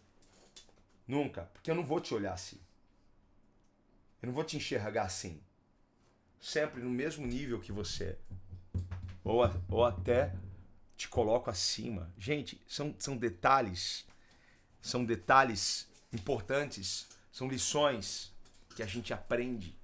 Nunca. 1.07 1.43
Porque 1.53 1.71
eu 1.71 1.75
não 1.75 1.85
vou 1.85 2.01
te 2.01 2.13
olhar 2.13 2.33
assim. 2.33 2.59
Eu 4.21 4.27
não 4.27 4.33
vou 4.33 4.43
te 4.43 4.57
enxergar 4.57 5.03
assim. 5.03 5.41
Sempre 6.41 6.81
no 6.81 6.89
mesmo 6.89 7.25
nível 7.25 7.61
que 7.61 7.71
você. 7.71 8.17
Ou, 9.29 9.49
ou 9.69 9.85
até 9.85 10.33
te 10.97 11.07
coloco 11.07 11.49
acima. 11.49 12.11
Gente, 12.17 12.61
são, 12.67 12.95
são 12.97 13.15
detalhes. 13.15 14.05
São 14.81 15.05
detalhes 15.05 15.87
importantes. 16.11 17.07
São 17.31 17.47
lições 17.47 18.33
que 18.75 18.81
a 18.81 18.87
gente 18.87 19.13
aprende 19.13 19.79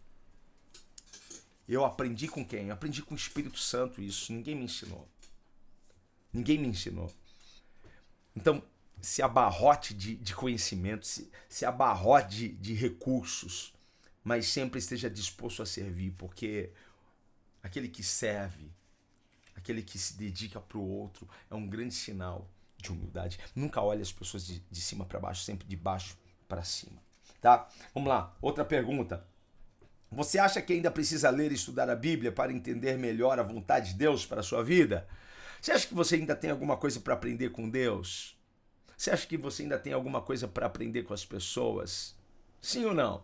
eu 1.67 1.83
aprendi 1.83 2.27
com 2.27 2.45
quem? 2.45 2.67
Eu 2.67 2.73
aprendi 2.73 3.01
com 3.01 3.15
o 3.15 3.17
Espírito 3.17 3.57
Santo 3.57 4.01
isso. 4.01 4.31
Ninguém 4.31 4.55
me 4.55 4.65
ensinou. 4.65 5.07
Ninguém 6.31 6.59
me 6.59 6.67
ensinou. 6.67 7.11
Então, 8.35 8.63
se 9.01 9.21
abarrote 9.21 9.93
de, 9.93 10.15
de 10.15 10.35
conhecimento, 10.35 11.07
se, 11.07 11.29
se 11.49 11.65
abarrote 11.65 12.35
de, 12.35 12.49
de 12.49 12.73
recursos, 12.73 13.73
mas 14.23 14.47
sempre 14.47 14.79
esteja 14.79 15.09
disposto 15.09 15.61
a 15.63 15.65
servir, 15.65 16.11
porque 16.17 16.71
aquele 17.63 17.87
que 17.87 18.03
serve, 18.03 18.71
aquele 19.55 19.81
que 19.81 19.97
se 19.97 20.17
dedica 20.17 20.59
para 20.59 20.77
o 20.77 20.87
outro, 20.87 21.27
é 21.49 21.55
um 21.55 21.67
grande 21.67 21.93
sinal 21.93 22.49
de 22.77 22.91
humildade. 22.91 23.39
Nunca 23.55 23.81
olhe 23.81 24.01
as 24.01 24.11
pessoas 24.11 24.45
de, 24.45 24.59
de 24.59 24.81
cima 24.81 25.05
para 25.05 25.19
baixo, 25.19 25.43
sempre 25.43 25.67
de 25.67 25.75
baixo 25.75 26.17
para 26.47 26.63
cima. 26.63 27.01
Tá? 27.41 27.67
Vamos 27.93 28.09
lá, 28.09 28.35
outra 28.41 28.63
pergunta. 28.63 29.25
Você 30.11 30.39
acha 30.39 30.61
que 30.61 30.73
ainda 30.73 30.91
precisa 30.91 31.29
ler 31.29 31.51
e 31.51 31.55
estudar 31.55 31.89
a 31.89 31.95
Bíblia 31.95 32.31
para 32.31 32.53
entender 32.53 32.97
melhor 32.97 33.39
a 33.39 33.43
vontade 33.43 33.89
de 33.91 33.95
Deus 33.95 34.25
para 34.25 34.39
a 34.39 34.43
sua 34.43 34.63
vida? 34.63 35.07
Você 35.61 35.71
acha 35.71 35.87
que 35.87 35.93
você 35.93 36.15
ainda 36.15 36.35
tem 36.35 36.51
alguma 36.51 36.77
coisa 36.77 36.99
para 36.99 37.15
aprender 37.15 37.49
com 37.49 37.69
Deus? 37.69 38.37
Você 38.95 39.11
acha 39.11 39.27
que 39.27 39.35
você 39.35 39.63
ainda 39.63 39.79
tem 39.79 39.93
alguma 39.93 40.21
coisa 40.21 40.47
para 40.47 40.67
aprender 40.67 41.03
com 41.03 41.13
as 41.13 41.25
pessoas? 41.25 42.15
Sim 42.61 42.85
ou 42.85 42.93
não? 42.93 43.23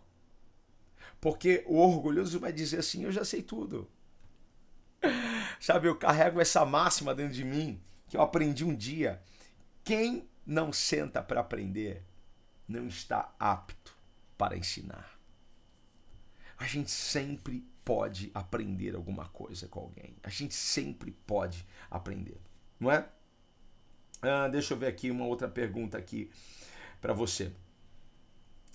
Porque 1.20 1.62
o 1.66 1.76
orgulhoso 1.78 2.40
vai 2.40 2.52
dizer 2.52 2.80
assim: 2.80 3.04
eu 3.04 3.12
já 3.12 3.24
sei 3.24 3.42
tudo. 3.42 3.88
Sabe, 5.62 5.88
eu 5.88 5.96
carrego 5.96 6.40
essa 6.40 6.66
máxima 6.66 7.14
dentro 7.14 7.34
de 7.34 7.44
mim 7.44 7.80
que 8.08 8.16
eu 8.16 8.20
aprendi 8.20 8.64
um 8.64 8.74
dia. 8.74 9.22
Quem 9.84 10.28
não 10.44 10.72
senta 10.72 11.22
para 11.22 11.40
aprender 11.40 12.04
não 12.68 12.86
está 12.86 13.34
apto 13.38 13.96
para 14.36 14.56
ensinar 14.56 15.12
a 16.62 16.66
gente 16.66 16.92
sempre 16.92 17.66
pode 17.84 18.30
aprender 18.32 18.94
alguma 18.94 19.26
coisa 19.30 19.66
com 19.66 19.80
alguém. 19.80 20.14
A 20.22 20.30
gente 20.30 20.54
sempre 20.54 21.10
pode 21.10 21.66
aprender, 21.90 22.40
não 22.78 22.90
é? 22.90 23.08
Ah, 24.22 24.46
deixa 24.46 24.72
eu 24.72 24.78
ver 24.78 24.86
aqui 24.86 25.10
uma 25.10 25.24
outra 25.24 25.48
pergunta 25.48 25.98
aqui 25.98 26.30
para 27.00 27.12
você. 27.12 27.52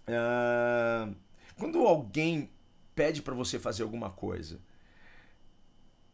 Ah, 0.06 1.10
quando 1.58 1.80
alguém 1.80 2.52
pede 2.93 3.21
para 3.21 3.34
você 3.34 3.58
fazer 3.58 3.84
alguma 3.84 4.10
coisa, 4.10 4.60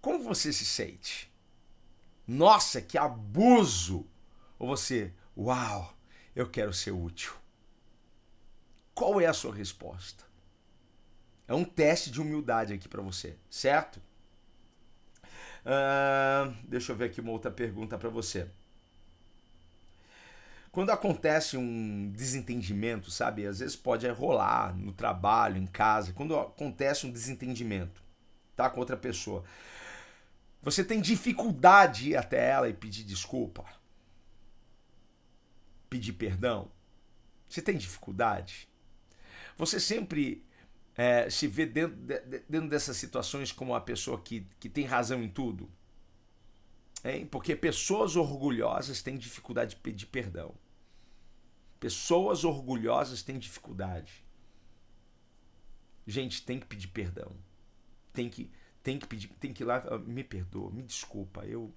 como 0.04 0.22
você 0.22 0.52
se 0.52 0.66
sente? 0.66 1.32
Nossa, 2.28 2.82
que 2.82 2.98
abuso! 2.98 4.06
Ou 4.60 4.68
você, 4.68 5.14
uau, 5.36 5.96
eu 6.36 6.50
quero 6.50 6.74
ser 6.74 6.92
útil. 6.92 7.32
Qual 8.94 9.22
é 9.22 9.28
a 9.28 9.34
sua 9.34 9.56
resposta? 9.56 10.26
É 11.48 11.54
um 11.54 11.64
teste 11.64 12.12
de 12.12 12.20
humildade 12.20 12.74
aqui 12.74 12.86
para 12.90 13.02
você, 13.02 13.38
certo? 13.50 14.02
Uh, 15.66 16.54
deixa 16.68 16.92
eu 16.92 16.98
ver 16.98 17.06
aqui 17.06 17.22
uma 17.22 17.32
outra 17.32 17.50
pergunta 17.50 17.98
para 17.98 18.10
você. 18.10 18.50
Quando 20.70 20.90
acontece 20.90 21.56
um 21.56 22.12
desentendimento, 22.12 23.10
sabe? 23.10 23.48
Às 23.48 23.60
vezes 23.60 23.78
pode 23.78 24.06
rolar 24.10 24.76
no 24.76 24.92
trabalho, 24.92 25.56
em 25.56 25.68
casa. 25.68 26.12
Quando 26.12 26.38
acontece 26.38 27.08
um 27.08 27.12
desentendimento, 27.12 28.04
tá? 28.54 28.70
Com 28.70 28.82
outra 28.82 28.98
pessoa. 28.98 29.46
Você 30.64 30.84
tem 30.84 31.02
dificuldade 31.02 32.06
de 32.06 32.10
ir 32.12 32.16
até 32.16 32.50
ela 32.50 32.70
e 32.70 32.74
pedir 32.74 33.04
desculpa? 33.04 33.66
Pedir 35.90 36.14
perdão? 36.14 36.72
Você 37.50 37.62
tem 37.62 37.78
dificuldade? 37.78 38.68
Você 39.58 39.80
sempre 39.80 40.44
é, 40.96 41.30
se 41.30 41.48
vê 41.48 41.66
dentro, 41.66 41.98
de, 41.98 42.40
dentro 42.48 42.70
dessas 42.70 42.96
situações 42.96 43.52
como 43.52 43.74
uma 43.74 43.82
pessoa 43.82 44.20
que, 44.22 44.48
que 44.58 44.70
tem 44.70 44.86
razão 44.86 45.22
em 45.22 45.30
tudo? 45.30 45.70
Hein? 47.04 47.28
Porque 47.28 47.56
pessoas 47.56 48.16
orgulhosas 48.16 49.02
têm 49.02 49.18
dificuldade 49.18 49.72
de 49.72 49.82
pedir 49.82 50.06
perdão. 50.06 50.56
Pessoas 51.78 52.46
orgulhosas 52.46 53.22
têm 53.22 53.38
dificuldade. 53.38 54.24
Gente, 56.08 56.42
tem 56.42 56.58
que 56.58 56.66
pedir 56.66 56.88
perdão. 56.88 57.36
Tem 58.14 58.30
que, 58.30 58.50
tem 58.84 59.00
que 59.00 59.08
pedir, 59.08 59.30
tem 59.40 59.54
que 59.54 59.64
ir 59.64 59.66
lá, 59.66 59.82
ah, 59.90 59.98
me 59.98 60.24
perdoa, 60.24 60.70
me 60.70 60.84
desculpa, 60.84 61.46
eu 61.46 61.74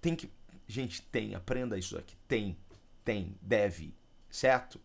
tem 0.00 0.14
que, 0.14 0.30
gente, 0.68 1.02
tem, 1.02 1.34
aprenda 1.34 1.78
isso 1.78 1.96
aqui, 1.96 2.14
tem, 2.28 2.56
tem, 3.04 3.36
deve, 3.40 3.96
certo? 4.30 4.80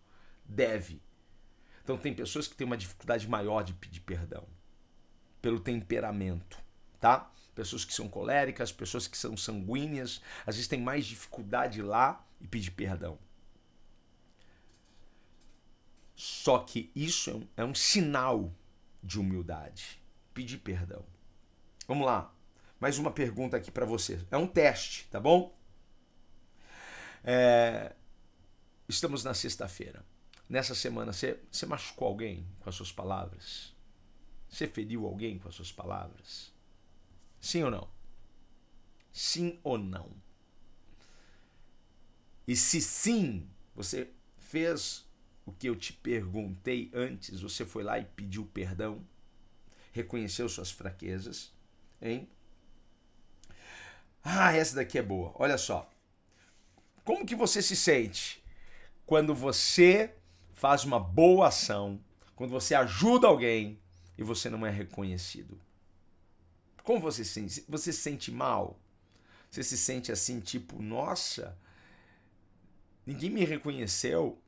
Deve. 0.45 1.01
Então 1.83 1.97
tem 1.97 2.13
pessoas 2.13 2.47
que 2.47 2.55
têm 2.55 2.65
uma 2.65 2.77
dificuldade 2.77 3.27
maior 3.27 3.63
de 3.63 3.73
pedir 3.73 3.99
perdão 3.99 4.47
pelo 5.41 5.59
temperamento, 5.59 6.57
tá? 6.99 7.31
Pessoas 7.53 7.83
que 7.83 7.93
são 7.93 8.07
coléricas, 8.07 8.71
pessoas 8.71 9.07
que 9.07 9.17
são 9.17 9.35
sanguíneas, 9.35 10.21
às 10.45 10.55
vezes 10.55 10.67
têm 10.67 10.79
mais 10.79 11.05
dificuldade 11.05 11.81
lá 11.81 12.25
e 12.39 12.47
pedir 12.47 12.71
perdão. 12.71 13.19
Só 16.15 16.59
que 16.59 16.91
isso 16.95 17.29
é 17.29 17.33
um, 17.33 17.47
é 17.57 17.65
um 17.65 17.75
sinal 17.75 18.53
de 19.03 19.19
humildade. 19.19 20.01
Pedir 20.33 20.59
perdão. 20.59 21.03
Vamos 21.87 22.05
lá. 22.05 22.33
Mais 22.79 22.97
uma 22.97 23.11
pergunta 23.11 23.57
aqui 23.57 23.71
para 23.71 23.85
você. 23.85 24.19
É 24.29 24.37
um 24.37 24.47
teste, 24.47 25.07
tá 25.09 25.19
bom? 25.19 25.55
É... 27.23 27.93
Estamos 28.87 29.23
na 29.23 29.33
sexta-feira. 29.33 30.05
Nessa 30.49 30.75
semana, 30.75 31.13
você, 31.13 31.39
você 31.51 31.65
machucou 31.65 32.07
alguém 32.07 32.45
com 32.59 32.69
as 32.69 32.75
suas 32.75 32.91
palavras? 32.91 33.75
Você 34.49 34.67
feriu 34.67 35.05
alguém 35.05 35.39
com 35.39 35.47
as 35.47 35.55
suas 35.55 35.71
palavras? 35.71 36.53
Sim 37.39 37.63
ou 37.63 37.71
não? 37.71 37.89
Sim 39.11 39.59
ou 39.63 39.77
não? 39.77 40.09
E 42.47 42.55
se 42.55 42.81
sim, 42.81 43.49
você 43.73 44.11
fez 44.37 45.05
o 45.45 45.53
que 45.53 45.69
eu 45.69 45.75
te 45.75 45.93
perguntei 45.93 46.91
antes, 46.93 47.39
você 47.39 47.65
foi 47.65 47.83
lá 47.83 47.97
e 47.97 48.05
pediu 48.05 48.45
perdão, 48.45 49.05
reconheceu 49.93 50.49
suas 50.49 50.69
fraquezas, 50.69 51.53
hein? 52.01 52.29
Ah, 54.23 54.53
essa 54.53 54.75
daqui 54.75 54.97
é 54.97 55.01
boa. 55.01 55.31
Olha 55.35 55.57
só. 55.57 55.89
Como 57.03 57.25
que 57.25 57.35
você 57.35 57.61
se 57.61 57.75
sente 57.75 58.43
quando 59.05 59.33
você 59.33 60.15
faz 60.53 60.83
uma 60.83 60.99
boa 60.99 61.47
ação, 61.47 61.99
quando 62.35 62.51
você 62.51 62.75
ajuda 62.75 63.27
alguém 63.27 63.79
e 64.17 64.23
você 64.23 64.49
não 64.49 64.65
é 64.65 64.69
reconhecido? 64.69 65.59
Como 66.83 66.99
você 66.99 67.23
se 67.23 67.31
sente? 67.31 67.65
Você 67.67 67.91
se 67.91 67.99
sente 67.99 68.31
mal? 68.31 68.79
Você 69.49 69.63
se 69.63 69.77
sente 69.77 70.11
assim, 70.11 70.39
tipo, 70.39 70.81
nossa, 70.81 71.57
ninguém 73.05 73.29
me 73.29 73.43
reconheceu? 73.43 74.41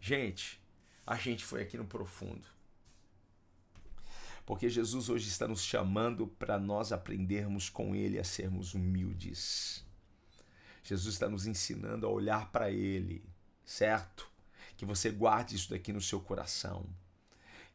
Gente, 0.00 0.62
a 1.06 1.16
gente 1.16 1.44
foi 1.44 1.62
aqui 1.62 1.76
no 1.76 1.84
profundo. 1.84 2.46
Porque 4.50 4.68
Jesus 4.68 5.08
hoje 5.08 5.28
está 5.28 5.46
nos 5.46 5.62
chamando 5.62 6.26
para 6.26 6.58
nós 6.58 6.90
aprendermos 6.90 7.70
com 7.70 7.94
Ele 7.94 8.18
a 8.18 8.24
sermos 8.24 8.74
humildes. 8.74 9.86
Jesus 10.82 11.14
está 11.14 11.28
nos 11.28 11.46
ensinando 11.46 12.04
a 12.04 12.10
olhar 12.10 12.50
para 12.50 12.68
Ele, 12.68 13.24
certo? 13.64 14.28
Que 14.76 14.84
você 14.84 15.08
guarde 15.08 15.54
isso 15.54 15.70
daqui 15.70 15.92
no 15.92 16.00
seu 16.00 16.18
coração. 16.18 16.84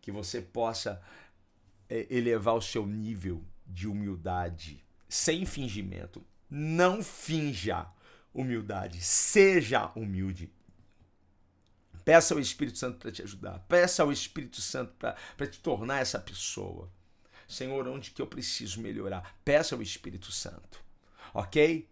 Que 0.02 0.12
você 0.12 0.42
possa 0.42 1.02
é, 1.88 2.08
elevar 2.10 2.56
o 2.56 2.62
seu 2.62 2.86
nível 2.86 3.42
de 3.66 3.88
humildade 3.88 4.84
sem 5.08 5.46
fingimento. 5.46 6.22
Não 6.50 7.02
finja 7.02 7.90
humildade, 8.34 9.00
seja 9.00 9.94
humilde. 9.96 10.52
Peça 12.06 12.36
ao 12.36 12.40
Espírito 12.40 12.78
Santo 12.78 13.00
para 13.00 13.12
te 13.12 13.24
ajudar. 13.24 13.60
Peça 13.68 14.04
ao 14.04 14.12
Espírito 14.12 14.62
Santo 14.62 14.94
para 14.94 15.48
te 15.48 15.60
tornar 15.60 16.02
essa 16.02 16.20
pessoa. 16.20 16.90
Senhor, 17.48 17.88
onde 17.88 18.12
que 18.12 18.22
eu 18.22 18.28
preciso 18.28 18.80
melhorar? 18.80 19.36
Peça 19.44 19.76
ao 19.76 19.82
Espírito 19.82 20.32
Santo. 20.32 20.80
Ok? 21.34 21.90